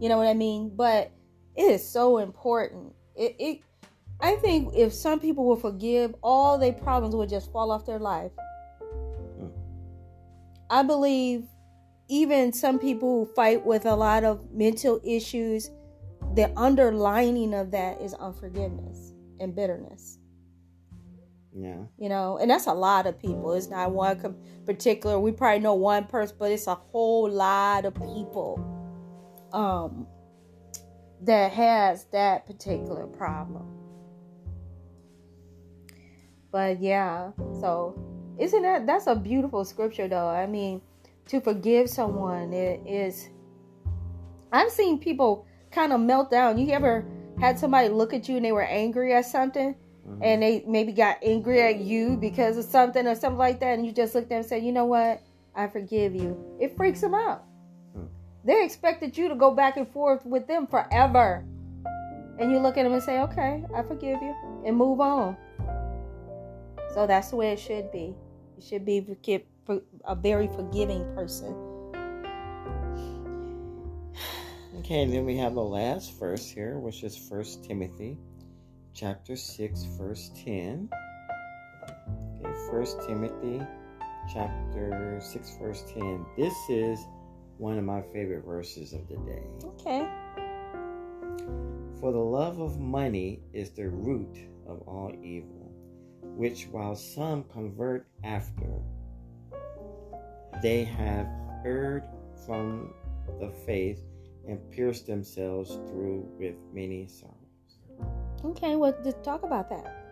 You 0.00 0.08
know 0.08 0.16
what 0.16 0.26
I 0.26 0.34
mean? 0.34 0.70
But 0.74 1.10
it 1.56 1.70
is 1.70 1.86
so 1.86 2.18
important. 2.18 2.94
It, 3.14 3.34
it 3.38 3.60
I 4.20 4.36
think 4.36 4.74
if 4.74 4.92
some 4.92 5.20
people 5.20 5.44
will 5.44 5.56
forgive, 5.56 6.14
all 6.22 6.58
their 6.58 6.72
problems 6.72 7.14
would 7.14 7.28
just 7.28 7.52
fall 7.52 7.70
off 7.70 7.86
their 7.86 7.98
life. 7.98 8.32
I 10.70 10.82
believe 10.82 11.44
even 12.08 12.52
some 12.52 12.78
people 12.78 13.24
who 13.24 13.34
fight 13.34 13.64
with 13.64 13.86
a 13.86 13.94
lot 13.94 14.24
of 14.24 14.50
mental 14.52 15.00
issues, 15.04 15.70
the 16.34 16.52
underlining 16.56 17.54
of 17.54 17.70
that 17.72 18.00
is 18.00 18.14
unforgiveness 18.14 19.12
and 19.40 19.54
bitterness. 19.54 20.18
Yeah. 21.54 21.84
You 21.98 22.08
know, 22.08 22.38
and 22.38 22.50
that's 22.50 22.66
a 22.66 22.72
lot 22.72 23.06
of 23.06 23.18
people. 23.18 23.52
It's 23.54 23.68
not 23.68 23.90
one 23.90 24.36
particular. 24.64 25.18
We 25.18 25.32
probably 25.32 25.60
know 25.60 25.74
one 25.74 26.04
person, 26.06 26.36
but 26.38 26.52
it's 26.52 26.66
a 26.66 26.74
whole 26.74 27.28
lot 27.28 27.84
of 27.84 27.94
people 27.94 28.64
um, 29.52 30.06
that 31.22 31.52
has 31.52 32.04
that 32.12 32.46
particular 32.46 33.06
problem. 33.06 33.74
But 36.50 36.80
yeah, 36.80 37.32
so 37.60 38.07
isn't 38.38 38.62
that 38.62 38.86
that's 38.86 39.06
a 39.06 39.14
beautiful 39.14 39.64
scripture 39.64 40.08
though? 40.08 40.28
I 40.28 40.46
mean, 40.46 40.80
to 41.26 41.40
forgive 41.40 41.90
someone 41.90 42.52
it 42.52 42.80
is. 42.86 43.28
I've 44.52 44.70
seen 44.70 44.98
people 44.98 45.46
kind 45.70 45.92
of 45.92 46.00
melt 46.00 46.30
down. 46.30 46.58
You 46.58 46.72
ever 46.72 47.04
had 47.38 47.58
somebody 47.58 47.88
look 47.88 48.14
at 48.14 48.28
you 48.28 48.36
and 48.36 48.44
they 48.44 48.52
were 48.52 48.62
angry 48.62 49.12
at 49.14 49.26
something? 49.26 49.74
Mm-hmm. 50.08 50.22
and 50.22 50.42
they 50.42 50.64
maybe 50.66 50.92
got 50.92 51.18
angry 51.22 51.60
at 51.60 51.80
you 51.80 52.16
because 52.16 52.56
of 52.56 52.64
something 52.64 53.06
or 53.06 53.14
something 53.14 53.38
like 53.38 53.60
that, 53.60 53.78
and 53.78 53.84
you 53.84 53.92
just 53.92 54.14
looked 54.14 54.26
at 54.26 54.28
them 54.30 54.38
and 54.38 54.46
said, 54.46 54.62
you 54.62 54.72
know 54.72 54.86
what, 54.86 55.22
I 55.54 55.66
forgive 55.66 56.14
you. 56.14 56.56
It 56.58 56.76
freaks 56.76 57.02
them 57.02 57.14
out. 57.14 57.44
Mm. 57.96 58.08
They 58.44 58.64
expected 58.64 59.18
you 59.18 59.28
to 59.28 59.34
go 59.34 59.50
back 59.50 59.76
and 59.76 59.86
forth 59.86 60.24
with 60.24 60.46
them 60.46 60.66
forever. 60.66 61.44
And 62.38 62.50
you 62.50 62.58
look 62.58 62.78
at 62.78 62.84
them 62.84 62.92
and 62.92 63.02
say, 63.02 63.20
okay, 63.20 63.64
I 63.74 63.82
forgive 63.82 64.22
you, 64.22 64.34
and 64.64 64.76
move 64.76 65.00
on. 65.00 65.36
So 66.94 67.06
that's 67.06 67.30
the 67.30 67.36
way 67.36 67.52
it 67.52 67.58
should 67.58 67.92
be. 67.92 68.14
You 68.58 68.64
should 68.66 68.84
be 68.84 69.06
a 70.04 70.14
very 70.16 70.48
forgiving 70.48 71.04
person. 71.14 71.54
Okay, 74.78 75.02
and 75.02 75.12
then 75.12 75.24
we 75.24 75.36
have 75.36 75.54
the 75.54 75.62
last 75.62 76.18
verse 76.18 76.50
here, 76.50 76.80
which 76.80 77.04
is 77.04 77.16
First 77.16 77.62
Timothy 77.62 78.18
chapter 78.94 79.36
6, 79.36 79.84
verse 79.96 80.32
10. 80.44 80.88
Okay, 82.40 82.52
First 82.68 83.00
Timothy 83.06 83.64
chapter 84.32 85.20
6, 85.22 85.56
verse 85.62 85.84
10. 85.94 86.26
This 86.36 86.54
is 86.68 86.98
one 87.58 87.78
of 87.78 87.84
my 87.84 88.02
favorite 88.12 88.44
verses 88.44 88.92
of 88.92 89.06
the 89.08 89.18
day. 89.18 89.44
Okay. 89.64 90.08
For 92.00 92.10
the 92.10 92.18
love 92.18 92.58
of 92.58 92.80
money 92.80 93.40
is 93.52 93.70
the 93.70 93.88
root 93.88 94.36
of 94.66 94.82
all 94.88 95.12
evil, 95.22 95.57
which 96.38 96.68
while 96.70 96.94
some 96.94 97.42
convert 97.52 98.06
after, 98.22 98.80
they 100.62 100.84
have 100.84 101.26
erred 101.64 102.04
from 102.46 102.94
the 103.40 103.50
faith 103.66 104.00
and 104.46 104.58
pierced 104.70 105.08
themselves 105.08 105.72
through 105.90 106.28
with 106.38 106.54
many 106.72 107.08
sorrows. 107.08 107.34
Okay, 108.44 108.76
well, 108.76 108.96
just 109.02 109.22
talk 109.24 109.42
about 109.42 109.68
that. 109.68 110.04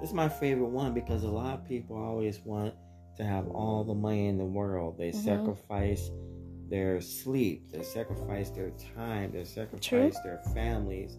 This 0.00 0.10
is 0.10 0.14
my 0.14 0.28
favorite 0.28 0.68
one 0.68 0.94
because 0.94 1.24
a 1.24 1.28
lot 1.28 1.54
of 1.54 1.66
people 1.66 1.96
always 1.96 2.38
want 2.44 2.72
to 3.16 3.24
have 3.24 3.48
all 3.48 3.82
the 3.82 3.94
money 3.94 4.28
in 4.28 4.38
the 4.38 4.44
world. 4.44 4.96
They 4.96 5.10
mm-hmm. 5.10 5.24
sacrifice 5.24 6.08
their 6.68 7.00
sleep, 7.00 7.72
they 7.72 7.82
sacrifice 7.82 8.50
their 8.50 8.70
time, 8.94 9.32
they 9.32 9.42
sacrifice 9.42 9.80
True. 9.88 10.12
their 10.22 10.40
families, 10.54 11.18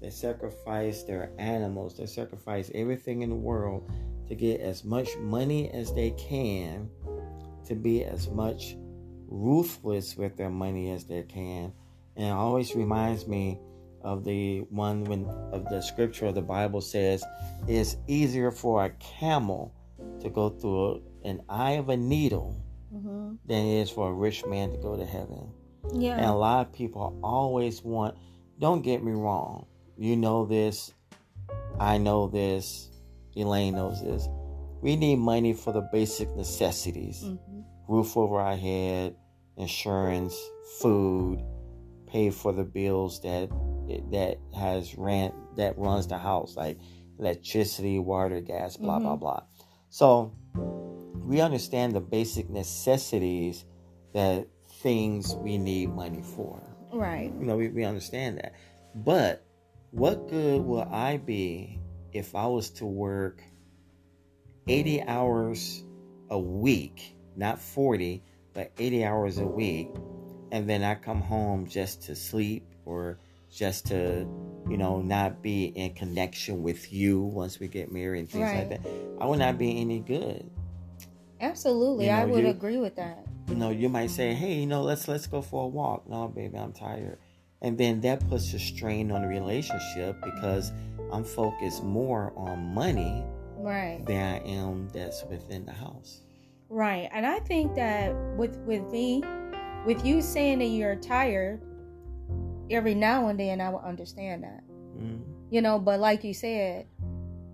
they 0.00 0.10
sacrifice 0.10 1.02
their 1.02 1.30
animals, 1.38 1.96
they 1.96 2.06
sacrifice 2.06 2.70
everything 2.74 3.22
in 3.22 3.30
the 3.30 3.36
world 3.36 3.90
to 4.28 4.34
get 4.34 4.60
as 4.60 4.84
much 4.84 5.16
money 5.18 5.70
as 5.70 5.92
they 5.92 6.10
can, 6.12 6.88
to 7.66 7.74
be 7.74 8.04
as 8.04 8.28
much 8.28 8.76
ruthless 9.26 10.16
with 10.16 10.36
their 10.36 10.50
money 10.50 10.90
as 10.90 11.04
they 11.04 11.22
can. 11.22 11.72
And 12.16 12.26
it 12.26 12.30
always 12.30 12.74
reminds 12.74 13.26
me 13.26 13.58
of 14.02 14.24
the 14.24 14.60
one 14.70 15.04
when 15.04 15.24
of 15.52 15.64
the 15.68 15.80
scripture 15.80 16.26
of 16.26 16.34
the 16.34 16.42
Bible 16.42 16.80
says 16.80 17.24
it's 17.66 17.96
easier 18.06 18.50
for 18.50 18.84
a 18.84 18.90
camel 18.90 19.74
to 20.20 20.28
go 20.30 20.50
through 20.50 21.02
an 21.24 21.42
eye 21.48 21.72
of 21.72 21.88
a 21.88 21.96
needle 21.96 22.56
mm-hmm. 22.94 23.34
than 23.46 23.66
it 23.66 23.80
is 23.82 23.90
for 23.90 24.10
a 24.10 24.12
rich 24.12 24.44
man 24.46 24.70
to 24.70 24.78
go 24.78 24.96
to 24.96 25.04
heaven. 25.04 25.50
Yeah. 25.92 26.16
And 26.16 26.26
a 26.26 26.34
lot 26.34 26.66
of 26.66 26.72
people 26.72 27.18
always 27.22 27.82
want, 27.82 28.16
don't 28.58 28.82
get 28.82 29.02
me 29.02 29.12
wrong, 29.12 29.66
you 29.98 30.16
know 30.16 30.46
this, 30.46 30.92
I 31.80 31.98
know 31.98 32.28
this, 32.28 32.88
Elaine 33.36 33.74
knows 33.74 34.02
this. 34.02 34.28
We 34.80 34.96
need 34.96 35.16
money 35.16 35.52
for 35.52 35.72
the 35.72 35.88
basic 35.92 36.34
necessities 36.36 37.22
mm-hmm. 37.24 37.60
roof 37.88 38.16
over 38.16 38.38
our 38.38 38.56
head, 38.56 39.16
insurance, 39.56 40.36
food, 40.80 41.42
pay 42.06 42.30
for 42.30 42.52
the 42.52 42.64
bills 42.64 43.20
that 43.22 43.50
that 44.10 44.36
has 44.56 44.96
rent 44.96 45.34
that 45.56 45.76
runs 45.78 46.06
the 46.06 46.18
house, 46.18 46.56
like 46.56 46.78
electricity, 47.18 47.98
water, 47.98 48.40
gas, 48.40 48.76
blah 48.76 48.96
mm-hmm. 48.96 49.04
blah 49.04 49.16
blah. 49.16 49.42
So 49.90 50.32
we 51.14 51.40
understand 51.40 51.94
the 51.94 52.00
basic 52.00 52.48
necessities 52.48 53.64
that 54.14 54.46
things 54.80 55.34
we 55.36 55.58
need 55.58 55.90
money 55.90 56.22
for. 56.22 56.62
Right. 56.92 57.32
You 57.38 57.46
know, 57.46 57.56
we, 57.56 57.68
we 57.68 57.84
understand 57.84 58.38
that. 58.38 58.54
But 58.94 59.44
what 59.90 60.28
good 60.28 60.62
will 60.62 60.88
I 60.90 61.16
be 61.16 61.78
if 62.12 62.34
I 62.34 62.46
was 62.46 62.70
to 62.70 62.86
work 62.86 63.42
80 64.66 65.02
hours 65.02 65.84
a 66.30 66.38
week, 66.38 67.16
not 67.36 67.58
40, 67.58 68.22
but 68.52 68.72
80 68.78 69.04
hours 69.04 69.38
a 69.38 69.46
week, 69.46 69.88
and 70.52 70.68
then 70.68 70.82
I 70.82 70.94
come 70.94 71.20
home 71.20 71.66
just 71.66 72.02
to 72.04 72.14
sleep 72.14 72.66
or 72.84 73.18
just 73.50 73.86
to, 73.86 74.26
you 74.68 74.76
know, 74.76 75.00
not 75.00 75.42
be 75.42 75.66
in 75.66 75.94
connection 75.94 76.62
with 76.62 76.92
you 76.92 77.20
once 77.20 77.58
we 77.58 77.68
get 77.68 77.90
married 77.90 78.20
and 78.20 78.30
things 78.30 78.44
right. 78.44 78.68
like 78.68 78.82
that. 78.82 78.90
I 79.20 79.26
would 79.26 79.38
not 79.38 79.58
be 79.58 79.80
any 79.80 80.00
good. 80.00 80.50
Absolutely, 81.40 82.06
you 82.06 82.12
know, 82.12 82.18
I 82.18 82.24
would 82.24 82.44
you, 82.44 82.50
agree 82.50 82.78
with 82.78 82.96
that. 82.96 83.24
You 83.48 83.54
know, 83.54 83.70
you 83.70 83.88
might 83.88 84.10
say, 84.10 84.34
"Hey, 84.34 84.54
you 84.54 84.66
know, 84.66 84.82
let's 84.82 85.06
let's 85.06 85.26
go 85.26 85.40
for 85.40 85.64
a 85.64 85.68
walk." 85.68 86.08
No, 86.08 86.28
baby, 86.28 86.58
I'm 86.58 86.72
tired, 86.72 87.18
and 87.62 87.76
then 87.76 88.00
that 88.02 88.26
puts 88.28 88.52
a 88.54 88.58
strain 88.58 89.10
on 89.10 89.22
the 89.22 89.28
relationship 89.28 90.16
because 90.22 90.72
I'm 91.12 91.24
focused 91.24 91.82
more 91.82 92.32
on 92.36 92.74
money, 92.74 93.24
right, 93.56 94.04
than 94.06 94.34
I 94.34 94.38
am 94.46 94.88
that's 94.90 95.24
within 95.24 95.66
the 95.66 95.72
house. 95.72 96.20
Right, 96.68 97.08
and 97.12 97.26
I 97.26 97.38
think 97.40 97.74
that 97.74 98.14
with 98.36 98.56
with 98.58 98.82
me, 98.90 99.22
with 99.86 100.04
you 100.04 100.22
saying 100.22 100.58
that 100.60 100.66
you're 100.66 100.96
tired, 100.96 101.60
every 102.70 102.94
now 102.94 103.28
and 103.28 103.38
then 103.38 103.60
I 103.60 103.70
will 103.70 103.80
understand 103.80 104.44
that. 104.44 104.62
Mm. 104.96 105.22
You 105.50 105.62
know, 105.62 105.78
but 105.78 105.98
like 105.98 106.24
you 106.24 106.34
said, 106.34 106.86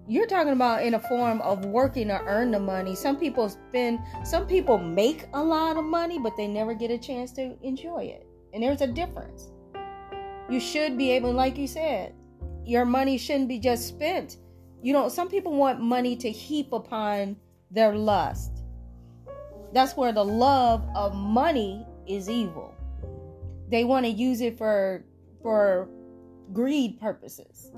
you're 0.06 0.26
talking 0.26 0.52
about 0.52 0.82
in 0.82 0.94
a 0.94 1.00
form 1.00 1.40
of 1.40 1.64
working 1.64 2.08
to 2.08 2.20
earn 2.24 2.50
the 2.50 2.60
money. 2.60 2.94
Some 2.94 3.16
people 3.16 3.48
spend, 3.48 4.00
some 4.24 4.46
people 4.46 4.78
make 4.78 5.26
a 5.32 5.42
lot 5.42 5.76
of 5.76 5.84
money, 5.84 6.18
but 6.18 6.36
they 6.36 6.46
never 6.46 6.74
get 6.74 6.90
a 6.90 6.98
chance 6.98 7.32
to 7.32 7.56
enjoy 7.62 8.04
it. 8.04 8.26
And 8.52 8.62
there's 8.62 8.82
a 8.82 8.86
difference. 8.86 9.50
You 10.48 10.60
should 10.60 10.98
be 10.98 11.10
able, 11.12 11.32
like 11.32 11.56
you 11.56 11.66
said, 11.66 12.14
your 12.64 12.84
money 12.84 13.18
shouldn't 13.18 13.48
be 13.48 13.58
just 13.58 13.88
spent. 13.88 14.38
You 14.82 14.92
know, 14.92 15.08
some 15.08 15.28
people 15.28 15.52
want 15.52 15.80
money 15.80 16.16
to 16.16 16.30
heap 16.30 16.72
upon 16.72 17.36
their 17.70 17.94
lust. 17.94 18.62
That's 19.72 19.96
where 19.96 20.12
the 20.12 20.24
love 20.24 20.86
of 20.94 21.14
money 21.14 21.86
is 22.06 22.28
evil 22.28 22.74
they 23.68 23.84
want 23.84 24.04
to 24.06 24.10
use 24.10 24.40
it 24.40 24.56
for 24.56 25.04
for 25.42 25.88
greed 26.52 27.00
purposes 27.00 27.72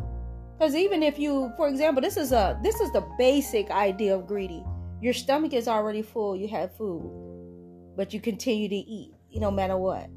because 0.59 0.74
even 0.74 1.02
if 1.02 1.18
you 1.18 1.52
for 1.57 1.68
example 1.68 2.02
this 2.02 2.16
is 2.16 2.33
a 2.33 2.59
this 2.62 2.81
is 2.81 2.92
the 2.92 3.07
basic 3.18 3.70
idea 3.70 4.14
of 4.14 4.26
greedy 4.26 4.62
your 5.00 5.12
stomach 5.12 5.52
is 5.52 5.68
already 5.68 6.02
full 6.02 6.37
you 6.37 6.48
have 6.48 6.74
food 6.76 7.02
but 7.96 8.12
you 8.12 8.20
continue 8.20 8.68
to 8.68 8.74
eat 8.74 9.14
you 9.31 9.40
no 9.40 9.50
matter 9.50 9.76
what 9.76 10.09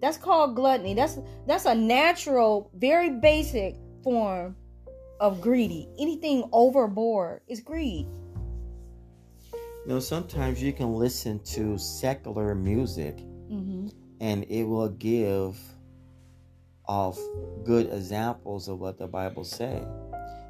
that's 0.00 0.16
called 0.16 0.54
gluttony 0.54 0.94
that's 0.94 1.18
that's 1.46 1.64
a 1.64 1.74
natural 1.74 2.70
very 2.74 3.10
basic 3.10 3.76
form 4.02 4.56
of 5.20 5.40
greedy 5.40 5.88
anything 5.98 6.48
overboard 6.52 7.40
is 7.48 7.60
greed 7.60 8.06
you 9.52 9.86
know 9.86 10.00
sometimes 10.00 10.62
you 10.62 10.72
can 10.72 10.92
listen 10.92 11.38
to 11.40 11.78
secular 11.78 12.54
music 12.54 13.16
mm-hmm 13.50 13.88
and 14.20 14.44
it 14.48 14.64
will 14.64 14.88
give 14.88 15.58
off 16.86 17.18
good 17.64 17.92
examples 17.92 18.68
of 18.68 18.78
what 18.78 18.98
the 18.98 19.06
Bible 19.06 19.44
say. 19.44 19.82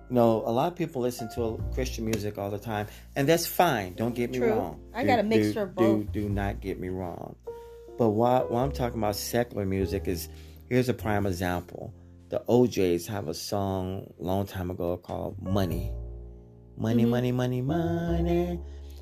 You 0.08 0.14
know, 0.14 0.42
a 0.46 0.52
lot 0.52 0.70
of 0.70 0.76
people 0.76 1.02
listen 1.02 1.28
to 1.34 1.62
Christian 1.74 2.04
music 2.04 2.38
all 2.38 2.50
the 2.50 2.58
time, 2.58 2.86
and 3.16 3.28
that's 3.28 3.46
fine. 3.46 3.94
Don't 3.94 4.14
get 4.14 4.30
me 4.30 4.38
True. 4.38 4.50
wrong. 4.50 4.80
I 4.94 5.02
do, 5.02 5.08
got 5.08 5.18
a 5.18 5.22
mixture 5.24 5.52
do, 5.52 5.60
of 5.60 5.74
both. 5.74 6.12
Do, 6.12 6.22
do 6.22 6.28
not 6.28 6.60
get 6.60 6.78
me 6.78 6.88
wrong. 6.88 7.34
But 7.98 8.10
what, 8.10 8.50
what 8.50 8.60
I'm 8.60 8.72
talking 8.72 8.98
about 8.98 9.16
secular 9.16 9.64
music 9.64 10.06
is 10.06 10.28
here's 10.68 10.88
a 10.88 10.94
prime 10.94 11.26
example. 11.26 11.94
The 12.28 12.42
O'Jays 12.48 13.06
have 13.06 13.28
a 13.28 13.34
song 13.34 14.12
long 14.18 14.46
time 14.46 14.70
ago 14.70 14.96
called 14.96 15.40
Money. 15.40 15.92
Money, 16.76 17.02
mm-hmm. 17.02 17.10
money, 17.10 17.32
money, 17.32 17.62
money. 17.62 18.60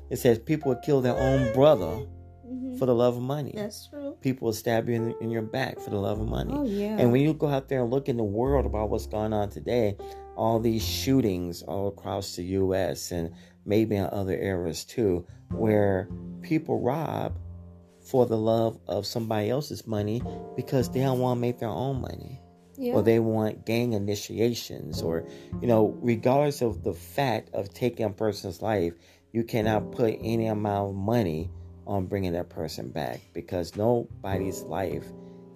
It 0.09 0.17
says 0.17 0.39
people 0.39 0.69
would 0.69 0.81
kill 0.83 1.01
their 1.01 1.17
own 1.17 1.51
brother 1.53 2.05
mm-hmm. 2.47 2.77
for 2.77 2.85
the 2.85 2.95
love 2.95 3.17
of 3.17 3.23
money. 3.23 3.53
That's 3.55 3.89
true. 3.89 4.15
people 4.21 4.45
will 4.45 4.53
stab 4.53 4.87
you 4.87 4.95
in, 4.95 5.15
in 5.19 5.31
your 5.31 5.41
back 5.41 5.79
for 5.79 5.89
the 5.89 5.97
love 5.97 6.19
of 6.19 6.29
money. 6.29 6.53
Oh 6.55 6.65
yeah. 6.65 6.97
And 6.97 7.11
when 7.11 7.21
you 7.21 7.33
go 7.33 7.47
out 7.47 7.67
there 7.67 7.81
and 7.81 7.91
look 7.91 8.07
in 8.07 8.17
the 8.17 8.23
world 8.23 8.65
about 8.65 8.89
what's 8.89 9.07
going 9.07 9.33
on 9.33 9.49
today, 9.49 9.97
all 10.37 10.59
these 10.59 10.85
shootings 10.85 11.63
all 11.63 11.87
across 11.87 12.35
the 12.35 12.43
U.S. 12.43 13.11
and 13.11 13.33
maybe 13.65 13.95
in 13.95 14.05
other 14.05 14.37
areas 14.37 14.85
too, 14.85 15.25
where 15.49 16.07
people 16.41 16.79
rob 16.79 17.37
for 18.05 18.25
the 18.25 18.37
love 18.37 18.79
of 18.87 19.05
somebody 19.05 19.49
else's 19.49 19.85
money 19.87 20.21
because 20.55 20.89
they 20.89 20.99
don't 21.01 21.19
want 21.19 21.37
to 21.37 21.41
make 21.41 21.59
their 21.59 21.69
own 21.69 22.01
money. 22.01 22.39
yeah. 22.77 22.93
Or 22.93 23.01
they 23.01 23.19
want 23.19 23.65
gang 23.65 23.93
initiations, 23.93 25.01
or, 25.01 25.25
you 25.61 25.67
know, 25.67 25.97
regardless 26.01 26.61
of 26.61 26.83
the 26.83 26.93
fact 26.93 27.49
of 27.53 27.73
taking 27.73 28.05
a 28.05 28.09
person's 28.09 28.61
life, 28.61 28.93
you 29.31 29.43
cannot 29.43 29.91
put 29.91 30.17
any 30.21 30.47
amount 30.47 30.89
of 30.89 30.95
money 30.95 31.49
on 31.87 32.05
bringing 32.05 32.33
that 32.33 32.49
person 32.49 32.89
back 32.89 33.21
because 33.33 33.75
nobody's 33.75 34.61
life 34.63 35.05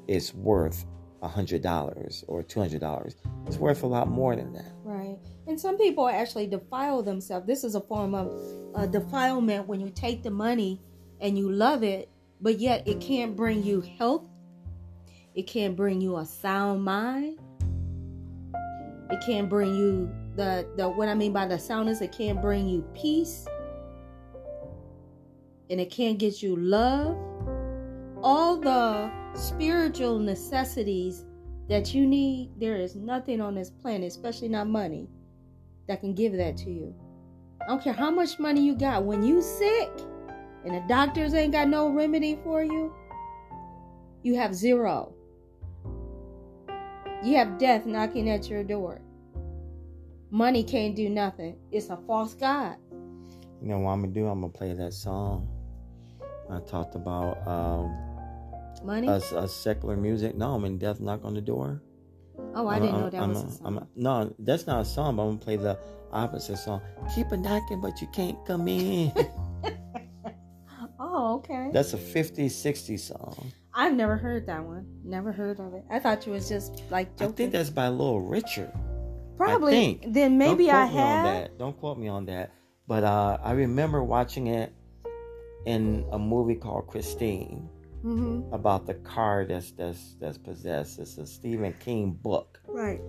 is 0.07 0.33
worth 0.33 0.85
a 1.21 1.27
hundred 1.27 1.61
dollars 1.61 2.23
or 2.27 2.41
two 2.43 2.59
hundred 2.61 2.79
dollars. 2.81 3.15
It's 3.45 3.57
worth 3.57 3.83
a 3.83 3.87
lot 3.87 4.07
more 4.07 4.35
than 4.35 4.53
that. 4.53 4.71
Right. 4.83 5.17
And 5.47 5.59
some 5.59 5.77
people 5.77 6.07
actually 6.07 6.47
defile 6.47 7.03
themselves. 7.03 7.45
This 7.47 7.63
is 7.63 7.75
a 7.75 7.81
form 7.81 8.15
of 8.15 8.31
uh, 8.75 8.85
defilement 8.85 9.67
when 9.67 9.81
you 9.81 9.89
take 9.89 10.23
the 10.23 10.31
money 10.31 10.81
and 11.19 11.37
you 11.37 11.51
love 11.51 11.83
it, 11.83 12.09
but 12.41 12.59
yet 12.59 12.87
it 12.87 13.01
can't 13.01 13.35
bring 13.35 13.63
you 13.63 13.81
health. 13.81 14.25
It 15.35 15.43
can't 15.43 15.75
bring 15.75 16.01
you 16.01 16.17
a 16.17 16.25
sound 16.25 16.83
mind. 16.83 17.39
It 19.09 19.23
can't 19.25 19.49
bring 19.49 19.75
you 19.75 20.11
the 20.35 20.67
the 20.75 20.89
what 20.89 21.09
I 21.09 21.13
mean 21.13 21.33
by 21.33 21.47
the 21.47 21.57
soundness. 21.57 22.01
It 22.01 22.11
can't 22.11 22.41
bring 22.41 22.67
you 22.67 22.81
peace. 22.93 23.45
And 25.69 25.79
it 25.79 25.91
can't 25.91 26.17
get 26.17 26.41
you 26.41 26.55
love. 26.55 27.17
All 28.23 28.57
the 28.57 29.11
spiritual 29.35 30.19
necessities 30.19 31.25
that 31.69 31.93
you 31.93 32.07
need, 32.07 32.51
there 32.59 32.75
is 32.75 32.95
nothing 32.95 33.39
on 33.39 33.53
this 33.55 33.69
planet, 33.69 34.07
especially 34.07 34.49
not 34.49 34.67
money, 34.67 35.07
that 35.87 36.01
can 36.01 36.15
give 36.15 36.33
that 36.33 36.57
to 36.57 36.71
you. 36.71 36.93
I 37.61 37.67
don't 37.67 37.83
care 37.83 37.93
how 37.93 38.09
much 38.09 38.39
money 38.39 38.61
you 38.61 38.75
got. 38.75 39.03
When 39.03 39.23
you 39.23 39.41
sick 39.41 39.91
and 40.65 40.75
the 40.75 40.83
doctors 40.87 41.33
ain't 41.33 41.53
got 41.53 41.67
no 41.69 41.89
remedy 41.89 42.37
for 42.43 42.63
you, 42.63 42.93
you 44.23 44.35
have 44.35 44.53
zero. 44.53 45.13
You 47.23 47.35
have 47.35 47.57
death 47.57 47.85
knocking 47.85 48.29
at 48.29 48.49
your 48.49 48.63
door. 48.63 49.01
Money 50.31 50.63
can't 50.63 50.95
do 50.95 51.09
nothing. 51.09 51.57
It's 51.71 51.89
a 51.89 51.97
false 52.07 52.33
god. 52.33 52.75
You 53.61 53.67
know 53.67 53.79
what 53.79 53.91
I'm 53.91 54.01
gonna 54.01 54.13
do? 54.13 54.27
I'm 54.27 54.41
gonna 54.41 54.53
play 54.53 54.73
that 54.73 54.93
song. 54.93 55.47
I 56.49 56.59
talked 56.61 56.95
about 56.95 57.45
um, 57.47 57.95
Money? 58.85 59.07
a, 59.07 59.15
a 59.35 59.47
secular 59.47 59.97
music. 59.97 60.35
No, 60.35 60.53
I'm 60.53 60.63
in 60.65 60.77
Death 60.77 60.99
Knock 61.01 61.21
on 61.25 61.33
the 61.33 61.41
Door. 61.41 61.81
oh, 62.55 62.67
I 62.67 62.73
I'm- 62.75 62.81
didn't 62.83 62.95
know 62.97 63.01
I'm- 63.03 63.11
that 63.11 63.21
I'm 63.21 63.29
was 63.33 63.43
a- 63.43 63.57
song. 63.57 63.87
No, 63.95 64.33
that's 64.39 64.65
not 64.67 64.81
a 64.81 64.85
song. 64.85 65.15
But 65.17 65.23
I'm 65.23 65.27
gonna 65.29 65.39
play 65.39 65.55
the 65.57 65.77
opposite 66.11 66.57
song. 66.57 66.81
Keep 67.15 67.31
a 67.33 67.37
knocking, 67.37 67.81
but 67.81 67.99
you 68.01 68.07
can't 68.13 68.37
come 68.45 68.67
in. 68.67 69.11
okay. 71.39 71.69
that's 71.73 71.93
a 71.93 71.97
50s, 71.97 72.51
60s 72.51 72.99
song. 72.99 73.51
I've 73.73 73.93
never 73.93 74.17
heard 74.17 74.45
that 74.47 74.63
one. 74.63 74.85
Never 75.03 75.31
heard 75.31 75.59
of 75.59 75.73
it. 75.73 75.83
I 75.89 75.99
thought 75.99 76.25
you 76.25 76.33
was 76.33 76.49
just 76.49 76.81
like 76.89 77.15
joking. 77.17 77.33
I 77.33 77.35
think 77.35 77.51
that's 77.51 77.69
by 77.69 77.87
Little 77.87 78.21
Richard. 78.21 78.71
Probably. 79.37 79.71
think. 79.71 80.13
Then 80.13 80.37
maybe 80.37 80.65
Don't 80.65 80.75
I 80.75 80.87
quote 80.89 80.93
me 80.93 81.01
on 81.01 81.23
that. 81.23 81.57
Don't 81.57 81.79
quote 81.79 81.97
me 81.97 82.07
on 82.07 82.25
that. 82.25 82.51
But 82.87 83.03
uh, 83.03 83.37
I 83.43 83.51
remember 83.53 84.03
watching 84.03 84.47
it 84.47 84.73
in 85.65 86.05
a 86.11 86.19
movie 86.19 86.55
called 86.55 86.87
Christine 86.87 87.69
hmm 88.01 88.41
about 88.53 88.85
the 88.85 88.93
car 88.93 89.45
that's 89.45 89.71
that's 89.71 90.15
that's 90.19 90.37
possessed. 90.37 90.99
It's 90.99 91.17
a 91.17 91.25
Stephen 91.25 91.73
King 91.79 92.11
book. 92.11 92.59
Right. 92.67 93.01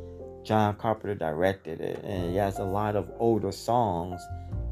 John 0.43 0.75
Carpenter 0.77 1.15
directed 1.15 1.81
it, 1.81 2.03
and 2.03 2.35
it 2.35 2.39
has 2.39 2.59
a 2.59 2.65
lot 2.65 2.97
of 2.97 3.11
older 3.19 3.53
songs 3.53 4.21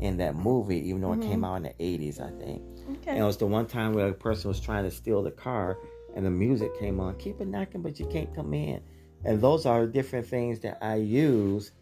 in 0.00 0.16
that 0.16 0.34
movie, 0.34 0.88
even 0.88 1.02
though 1.02 1.12
it 1.12 1.22
came 1.22 1.44
out 1.44 1.56
in 1.56 1.62
the 1.64 1.74
'80s, 1.78 2.20
I 2.20 2.30
think. 2.42 2.62
Okay. 2.90 3.11
And 3.11 3.18
it 3.18 3.24
was 3.24 3.37
the 3.37 3.46
one 3.46 3.66
time 3.66 3.92
where 3.92 4.09
a 4.09 4.12
person 4.12 4.48
was 4.48 4.61
trying 4.61 4.85
to 4.85 4.90
steal 4.90 5.22
the 5.22 5.31
car, 5.31 5.79
and 6.14 6.24
the 6.24 6.31
music 6.31 6.79
came 6.79 7.01
on. 7.01 7.16
Keep 7.16 7.40
it 7.40 7.48
knocking, 7.48 7.83
but 7.83 7.98
you 8.01 8.07
can't 8.07 8.35
come 8.35 8.55
in. 8.55 8.81
And 9.24 9.40
those 9.40 9.66
are 9.66 9.87
different 9.87 10.27
things 10.27 10.61
that 10.61 10.79
I 10.83 10.96
use 10.96 11.72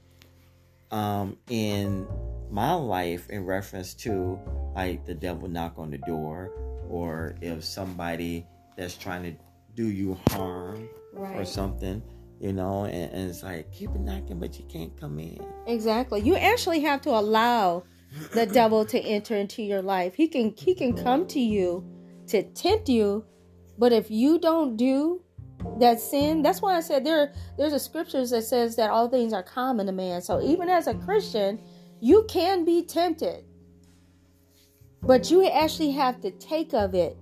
um, 0.90 1.36
in 1.48 2.06
my 2.50 2.72
life 2.72 3.28
in 3.30 3.44
reference 3.44 3.94
to 3.94 4.38
like 4.74 5.04
the 5.04 5.14
devil 5.14 5.48
knock 5.48 5.74
on 5.78 5.90
the 5.90 5.98
door, 5.98 6.50
or 6.88 7.36
if 7.40 7.64
somebody 7.64 8.46
that's 8.76 8.96
trying 8.96 9.22
to 9.24 9.34
do 9.74 9.86
you 9.86 10.18
harm 10.30 10.88
or 11.14 11.44
something, 11.44 12.02
you 12.40 12.52
know, 12.52 12.84
and, 12.84 13.12
and 13.12 13.30
it's 13.30 13.42
like 13.42 13.70
keep 13.72 13.90
it 13.90 14.00
knocking, 14.00 14.38
but 14.38 14.58
you 14.58 14.64
can't 14.66 14.98
come 14.98 15.18
in. 15.18 15.38
Exactly. 15.66 16.20
You 16.20 16.36
actually 16.36 16.80
have 16.80 17.00
to 17.02 17.10
allow 17.10 17.84
the 18.32 18.46
devil 18.46 18.84
to 18.86 19.00
enter 19.00 19.36
into 19.36 19.62
your 19.62 19.82
life. 19.82 20.14
He 20.14 20.28
can 20.28 20.54
he 20.56 20.74
can 20.74 20.94
come 20.94 21.26
to 21.28 21.40
you 21.40 21.84
to 22.28 22.42
tempt 22.42 22.88
you, 22.88 23.24
but 23.78 23.92
if 23.92 24.10
you 24.10 24.38
don't 24.38 24.76
do 24.76 25.22
that 25.78 26.00
sin, 26.00 26.42
that's 26.42 26.62
why 26.62 26.76
I 26.76 26.80
said 26.80 27.04
there 27.04 27.32
there's 27.58 27.72
a 27.72 27.80
scriptures 27.80 28.30
that 28.30 28.42
says 28.42 28.76
that 28.76 28.90
all 28.90 29.08
things 29.08 29.32
are 29.32 29.42
common 29.42 29.86
to 29.86 29.92
man. 29.92 30.22
So 30.22 30.40
even 30.42 30.68
as 30.68 30.86
a 30.86 30.94
Christian, 30.94 31.60
you 32.00 32.24
can 32.28 32.64
be 32.64 32.82
tempted. 32.82 33.44
But 35.02 35.30
you 35.30 35.46
actually 35.48 35.92
have 35.92 36.20
to 36.22 36.30
take 36.32 36.74
of 36.74 36.94
it. 36.94 37.16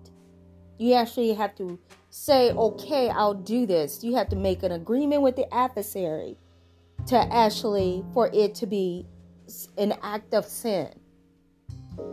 You 0.78 0.94
actually 0.94 1.34
have 1.34 1.54
to 1.56 1.78
say, 2.10 2.52
okay, 2.52 3.10
I'll 3.10 3.34
do 3.34 3.66
this. 3.66 4.02
You 4.02 4.14
have 4.16 4.28
to 4.30 4.36
make 4.36 4.62
an 4.62 4.72
agreement 4.72 5.22
with 5.22 5.36
the 5.36 5.52
adversary 5.52 6.36
to 7.06 7.16
actually 7.16 8.04
for 8.14 8.30
it 8.32 8.54
to 8.56 8.66
be 8.66 9.06
an 9.76 9.94
act 10.02 10.34
of 10.34 10.44
sin. 10.44 10.88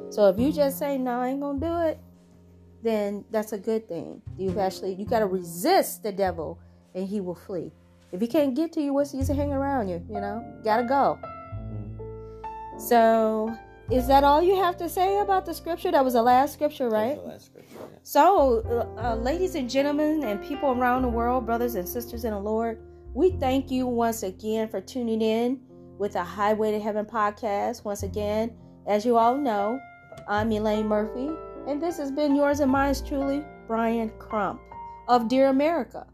So 0.10 0.28
if 0.28 0.40
you 0.40 0.52
just 0.52 0.78
say 0.78 0.98
no, 0.98 1.22
I 1.22 1.30
ain't 1.30 1.42
gonna 1.42 1.60
do 1.60 1.90
it, 1.90 2.00
then 2.84 3.24
that's 3.32 3.54
a 3.54 3.58
good 3.58 3.88
thing. 3.88 4.22
You've 4.38 4.58
actually 4.58 4.94
you 4.94 5.06
gotta 5.06 5.26
resist 5.26 6.04
the 6.04 6.12
devil 6.12 6.60
and 6.94 7.08
he 7.08 7.22
will 7.22 7.36
flee. 7.36 7.72
If 8.12 8.20
he 8.20 8.28
can't 8.28 8.56
get 8.56 8.74
to 8.74 8.82
you, 8.82 8.94
what's 8.94 9.12
the 9.12 9.20
use 9.20 9.30
of 9.30 9.38
hanging 9.38 9.54
around 9.54 9.88
you? 9.88 10.06
You 10.10 10.20
know, 10.20 10.44
gotta 10.64 10.84
go. 10.84 11.20
So 12.78 13.56
is 13.90 14.08
that 14.08 14.24
all 14.24 14.42
you 14.42 14.56
have 14.56 14.78
to 14.78 14.90
say 14.90 15.20
about 15.20 15.46
the 15.46 15.54
scripture? 15.54 15.92
That 15.92 16.04
was 16.04 16.14
the 16.14 16.22
last 16.22 16.54
scripture, 16.54 16.90
right? 16.90 17.16
The 17.18 17.24
last 17.24 17.46
scripture, 17.48 17.76
yeah. 17.78 17.98
So, 18.04 18.88
uh, 18.98 19.02
uh, 19.02 19.16
ladies 19.16 19.56
and 19.56 19.70
gentlemen, 19.70 20.24
and 20.24 20.42
people 20.42 20.72
around 20.72 21.02
the 21.02 21.10
world, 21.10 21.46
brothers 21.46 21.76
and 21.76 21.88
sisters 21.88 22.24
in 22.24 22.32
the 22.32 22.40
Lord, 22.40 22.80
we 23.14 23.32
thank 23.32 23.70
you 23.70 23.88
once 23.88 24.24
again 24.24 24.70
for 24.70 24.80
tuning 24.80 25.22
in 25.22 25.60
with 26.02 26.14
the 26.14 26.24
Highway 26.24 26.72
to 26.72 26.80
Heaven 26.80 27.06
podcast. 27.06 27.86
Once 27.86 28.02
again, 28.02 28.52
as 28.88 29.06
you 29.06 29.18
all 29.18 29.38
know, 29.38 29.80
I'm 30.28 30.52
Elaine 30.52 30.88
Murphy, 30.88 31.30
and 31.68 31.80
this 31.80 31.96
has 31.98 32.12
been 32.12 32.36
yours 32.36 32.60
and 32.60 32.72
mine's 32.72 33.02
truly, 33.02 33.46
Brian 33.68 34.12
Crump 34.18 34.60
of 35.08 35.28
Dear 35.28 35.50
America. 35.50 36.08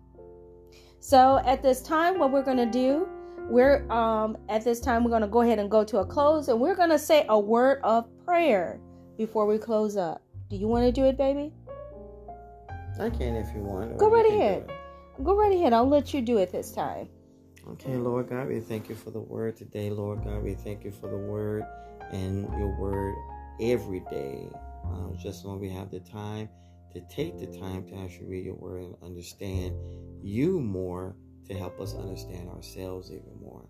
So, 0.99 1.41
at 1.45 1.63
this 1.63 1.81
time, 1.81 2.19
what 2.19 2.33
we're 2.33 2.43
going 2.43 2.57
to 2.57 2.65
do, 2.65 3.07
we're 3.49 3.89
um, 3.89 4.37
at 4.49 4.65
this 4.65 4.81
time 4.81 5.05
we're 5.05 5.09
going 5.09 5.21
to 5.21 5.27
go 5.29 5.39
ahead 5.39 5.57
and 5.57 5.71
go 5.71 5.85
to 5.85 5.99
a 5.99 6.05
close, 6.05 6.49
and 6.49 6.59
we're 6.59 6.75
going 6.75 6.89
to 6.89 6.99
say 6.99 7.25
a 7.29 7.39
word 7.39 7.79
of 7.81 8.09
prayer 8.25 8.81
before 9.17 9.45
we 9.45 9.57
close 9.57 9.95
up. 9.95 10.21
Do 10.49 10.57
you 10.57 10.67
want 10.67 10.83
to 10.85 10.91
do 10.91 11.05
it, 11.05 11.17
baby? 11.17 11.53
I 12.99 13.09
can 13.09 13.37
if 13.37 13.55
you 13.55 13.61
want. 13.61 13.97
Go 13.97 14.09
right 14.09 14.27
ahead. 14.27 14.69
Go 15.23 15.33
right 15.37 15.53
ahead. 15.53 15.71
I'll 15.71 15.87
let 15.87 16.13
you 16.13 16.21
do 16.21 16.39
it 16.39 16.51
this 16.51 16.73
time. 16.73 17.07
Okay, 17.71 17.97
Lord 17.97 18.29
God, 18.29 18.47
we 18.47 18.61
thank 18.61 18.87
you 18.87 18.95
for 18.95 19.11
the 19.11 19.19
word 19.19 19.57
today, 19.57 19.89
Lord 19.89 20.23
God. 20.23 20.41
We 20.41 20.53
thank 20.53 20.85
you 20.85 20.91
for 20.91 21.09
the 21.09 21.17
word 21.17 21.65
and 22.13 22.43
your 22.57 22.79
word 22.79 23.13
every 23.59 23.99
day. 24.09 24.47
Uh, 24.85 25.13
just 25.21 25.45
when 25.45 25.59
we 25.59 25.69
have 25.69 25.91
the 25.91 25.99
time 25.99 26.47
to 26.93 27.01
take 27.09 27.37
the 27.37 27.59
time 27.59 27.85
to 27.89 27.95
actually 27.97 28.27
read 28.27 28.45
your 28.45 28.55
word 28.55 28.83
and 28.83 28.95
understand 29.03 29.75
you 30.23 30.61
more 30.61 31.13
to 31.45 31.53
help 31.53 31.81
us 31.81 31.93
understand 31.93 32.47
ourselves 32.47 33.11
even 33.11 33.37
more. 33.41 33.67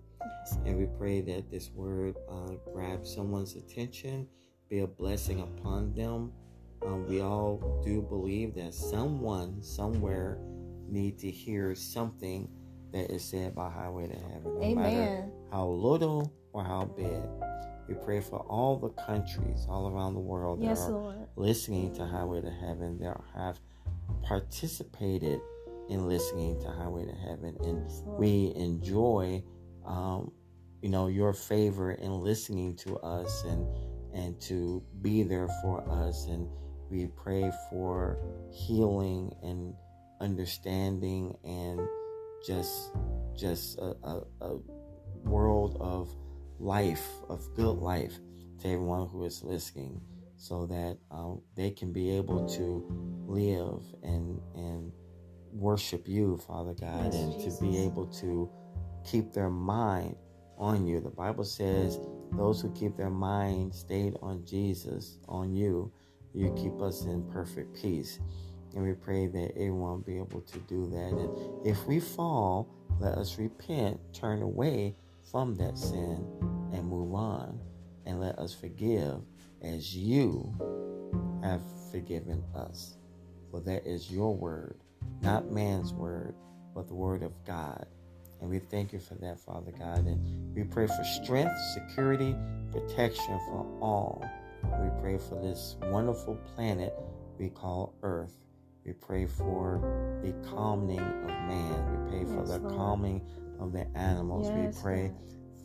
And 0.63 0.77
we 0.77 0.85
pray 0.99 1.21
that 1.21 1.49
this 1.49 1.71
word 1.71 2.17
uh, 2.29 2.53
grabs 2.71 3.15
someone's 3.15 3.55
attention, 3.55 4.27
be 4.69 4.79
a 4.79 4.87
blessing 4.87 5.41
upon 5.41 5.95
them. 5.95 6.31
Um, 6.85 7.07
we 7.07 7.21
all 7.21 7.81
do 7.83 8.03
believe 8.03 8.53
that 8.55 8.75
someone 8.75 9.63
somewhere 9.63 10.37
need 10.87 11.17
to 11.19 11.31
hear 11.31 11.73
something 11.73 12.47
that 12.93 13.11
is 13.11 13.23
said 13.23 13.53
by 13.55 13.69
Highway 13.69 14.07
to 14.07 14.15
Heaven, 14.15 14.59
no 14.59 14.75
matter 14.75 14.87
Amen. 14.89 15.31
how 15.51 15.67
little 15.67 16.33
or 16.53 16.63
how 16.63 16.85
big. 16.85 17.21
We 17.87 17.93
pray 17.95 18.19
for 18.19 18.39
all 18.49 18.77
the 18.77 18.89
countries 18.89 19.65
all 19.69 19.87
around 19.89 20.13
the 20.15 20.19
world 20.19 20.59
that 20.61 20.65
Yes, 20.65 20.87
are 20.87 20.91
Lord. 20.91 21.15
listening 21.37 21.93
to 21.95 22.05
Highway 22.05 22.41
to 22.41 22.51
Heaven, 22.51 22.97
that 22.99 23.17
have 23.33 23.59
participated 24.23 25.39
in 25.89 26.07
listening 26.07 26.59
to 26.61 26.67
Highway 26.69 27.05
to 27.05 27.13
Heaven, 27.15 27.55
and 27.63 27.83
Yes, 27.83 28.03
we 28.05 28.51
enjoy, 28.55 29.41
um, 29.85 30.31
you 30.81 30.89
know, 30.89 31.07
your 31.07 31.31
favor 31.33 31.91
in 31.91 32.21
listening 32.21 32.75
to 32.77 32.97
us 32.99 33.43
and 33.45 33.65
and 34.13 34.39
to 34.41 34.81
be 35.01 35.21
there 35.23 35.47
for 35.61 35.81
us 35.89 36.25
and 36.27 36.47
We 36.89 37.07
pray 37.07 37.51
for 37.69 38.17
healing 38.51 39.33
and 39.43 39.73
understanding 40.21 41.35
and 41.43 41.79
just 42.45 42.91
just 43.37 43.77
a, 43.77 43.95
a, 44.03 44.21
a 44.41 44.57
world 45.23 45.77
of 45.79 46.13
life, 46.59 47.07
of 47.29 47.41
good 47.55 47.77
life 47.77 48.19
to 48.61 48.67
everyone 48.67 49.07
who 49.07 49.23
is 49.25 49.43
listening 49.43 50.01
so 50.37 50.65
that 50.67 50.97
um, 51.11 51.41
they 51.55 51.71
can 51.71 51.91
be 51.91 52.09
able 52.15 52.47
to 52.47 52.85
live 53.27 53.83
and 54.03 54.39
and 54.55 54.91
worship 55.51 56.07
you, 56.07 56.37
Father 56.37 56.73
God, 56.73 57.05
yes, 57.05 57.15
and 57.15 57.33
Jesus. 57.33 57.59
to 57.59 57.65
be 57.65 57.77
able 57.79 58.05
to 58.07 58.49
keep 59.05 59.33
their 59.33 59.49
mind 59.49 60.15
on 60.57 60.85
you. 60.85 60.99
The 60.99 61.09
Bible 61.09 61.43
says 61.43 61.99
those 62.33 62.61
who 62.61 62.71
keep 62.73 62.97
their 62.97 63.09
mind 63.09 63.73
stayed 63.73 64.15
on 64.21 64.45
Jesus, 64.45 65.17
on 65.27 65.55
you, 65.55 65.91
you 66.33 66.53
keep 66.55 66.79
us 66.81 67.05
in 67.05 67.23
perfect 67.31 67.81
peace. 67.81 68.19
And 68.75 68.83
we 68.83 68.93
pray 68.93 69.27
that 69.27 69.51
everyone 69.51 69.81
won't 69.81 70.05
be 70.05 70.17
able 70.17 70.41
to 70.41 70.59
do 70.59 70.87
that. 70.87 71.13
And 71.13 71.65
if 71.65 71.85
we 71.87 71.99
fall, 71.99 72.69
let 72.99 73.17
us 73.17 73.37
repent, 73.37 73.99
turn 74.13 74.41
away 74.41 74.95
from 75.31 75.55
that 75.55 75.77
sin, 75.77 76.25
and 76.73 76.87
move 76.87 77.13
on. 77.13 77.59
And 78.05 78.19
let 78.19 78.37
us 78.39 78.53
forgive 78.53 79.21
as 79.61 79.95
you 79.95 80.53
have 81.43 81.61
forgiven 81.91 82.43
us. 82.55 82.97
For 83.51 83.59
that 83.61 83.85
is 83.85 84.11
your 84.11 84.35
word, 84.35 84.77
not 85.21 85.51
man's 85.51 85.93
word, 85.93 86.35
but 86.75 86.87
the 86.87 86.93
word 86.95 87.23
of 87.23 87.33
God. 87.45 87.85
And 88.39 88.49
we 88.49 88.59
thank 88.59 88.93
you 88.93 88.99
for 88.99 89.15
that, 89.15 89.39
Father 89.39 89.71
God. 89.71 90.05
And 90.05 90.55
we 90.55 90.63
pray 90.63 90.87
for 90.87 91.03
strength, 91.23 91.57
security, 91.73 92.35
protection 92.71 93.39
for 93.47 93.65
all. 93.81 94.23
We 94.63 94.89
pray 95.01 95.17
for 95.17 95.35
this 95.41 95.75
wonderful 95.83 96.35
planet 96.55 96.93
we 97.39 97.49
call 97.49 97.93
Earth. 98.03 98.33
We 98.87 98.93
pray 98.93 99.25
for 99.25 99.81
the 100.23 100.31
calming 100.49 100.99
of 100.99 101.27
man. 101.27 102.05
We 102.05 102.09
pray 102.09 102.23
for 102.23 102.39
yes, 102.39 102.51
the 102.51 102.59
Lord. 102.59 102.73
calming 102.73 103.21
of 103.59 103.73
the 103.73 103.85
animals. 103.97 104.47
Yes, 104.47 104.75
we 104.75 104.81
pray 104.81 105.11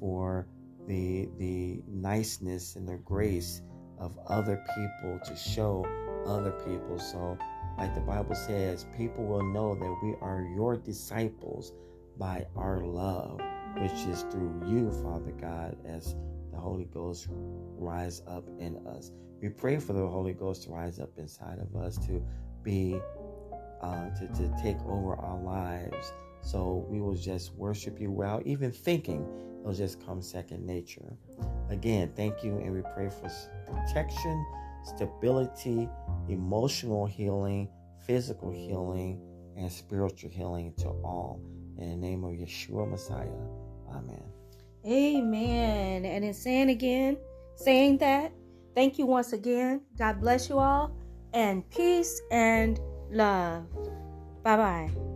for 0.01 0.49
the 0.89 1.29
the 1.39 1.85
niceness 1.87 2.75
and 2.75 2.89
the 2.89 2.97
grace 2.97 3.63
of 3.99 4.19
other 4.27 4.57
people 4.75 5.21
to 5.25 5.37
show 5.37 5.87
other 6.27 6.51
people. 6.67 6.99
So, 6.99 7.39
like 7.79 7.95
the 7.95 8.01
Bible 8.01 8.35
says, 8.35 8.87
people 8.97 9.25
will 9.25 9.45
know 9.45 9.77
that 9.77 9.99
we 10.03 10.17
are 10.21 10.45
your 10.57 10.77
disciples 10.77 11.73
by 12.19 12.45
our 12.57 12.81
love, 12.81 13.41
which 13.79 13.93
is 14.09 14.23
through 14.33 14.65
you, 14.67 14.91
Father 15.05 15.31
God, 15.41 15.77
as 15.87 16.17
the 16.51 16.59
Holy 16.59 16.87
Ghost 16.87 17.29
rise 17.31 18.21
up 18.27 18.49
in 18.59 18.85
us. 18.89 19.13
We 19.41 19.49
pray 19.49 19.79
for 19.79 19.93
the 19.93 20.07
Holy 20.07 20.33
Ghost 20.33 20.65
to 20.65 20.71
rise 20.71 20.99
up 20.99 21.11
inside 21.19 21.61
of 21.61 21.81
us 21.81 21.99
to 22.07 22.21
be 22.63 23.01
uh, 23.81 24.11
to, 24.11 24.27
to 24.29 24.53
take 24.63 24.79
over 24.87 25.15
our 25.17 25.39
lives. 25.41 26.13
So 26.41 26.87
we 26.89 27.01
will 27.01 27.15
just 27.15 27.55
worship 27.55 28.01
you 28.01 28.11
well, 28.11 28.41
even 28.45 28.73
thinking. 28.73 29.27
It'll 29.61 29.75
just 29.75 30.05
come 30.05 30.21
second 30.21 30.67
nature. 30.67 31.17
Again, 31.71 32.13
thank 32.17 32.43
you, 32.43 32.59
and 32.59 32.73
we 32.73 32.83
pray 32.95 33.09
for 33.09 33.31
protection, 33.67 34.45
stability, 34.85 35.89
emotional 36.29 37.07
healing, 37.07 37.69
physical 38.05 38.51
healing, 38.51 39.21
and 39.57 39.71
spiritual 39.71 40.31
healing 40.31 40.75
to 40.79 40.89
all. 40.89 41.41
In 41.79 41.91
the 41.91 41.97
name 41.97 42.25
of 42.25 42.33
Yeshua 42.33 42.91
Messiah. 42.91 43.29
Amen. 43.91 44.23
Amen. 44.85 46.05
And 46.05 46.25
in 46.25 46.35
saying 46.35 46.71
again, 46.71 47.17
saying 47.55 47.99
that, 47.99 48.33
thank 48.75 48.99
you 48.99 49.07
once 49.07 49.33
again. 49.33 49.83
God 49.97 50.21
bless 50.21 50.49
you 50.49 50.59
all. 50.59 50.97
And 51.33 51.69
peace 51.71 52.21
and 52.31 52.79
love. 53.11 53.67
Bye 54.43 54.57
bye. 54.57 55.12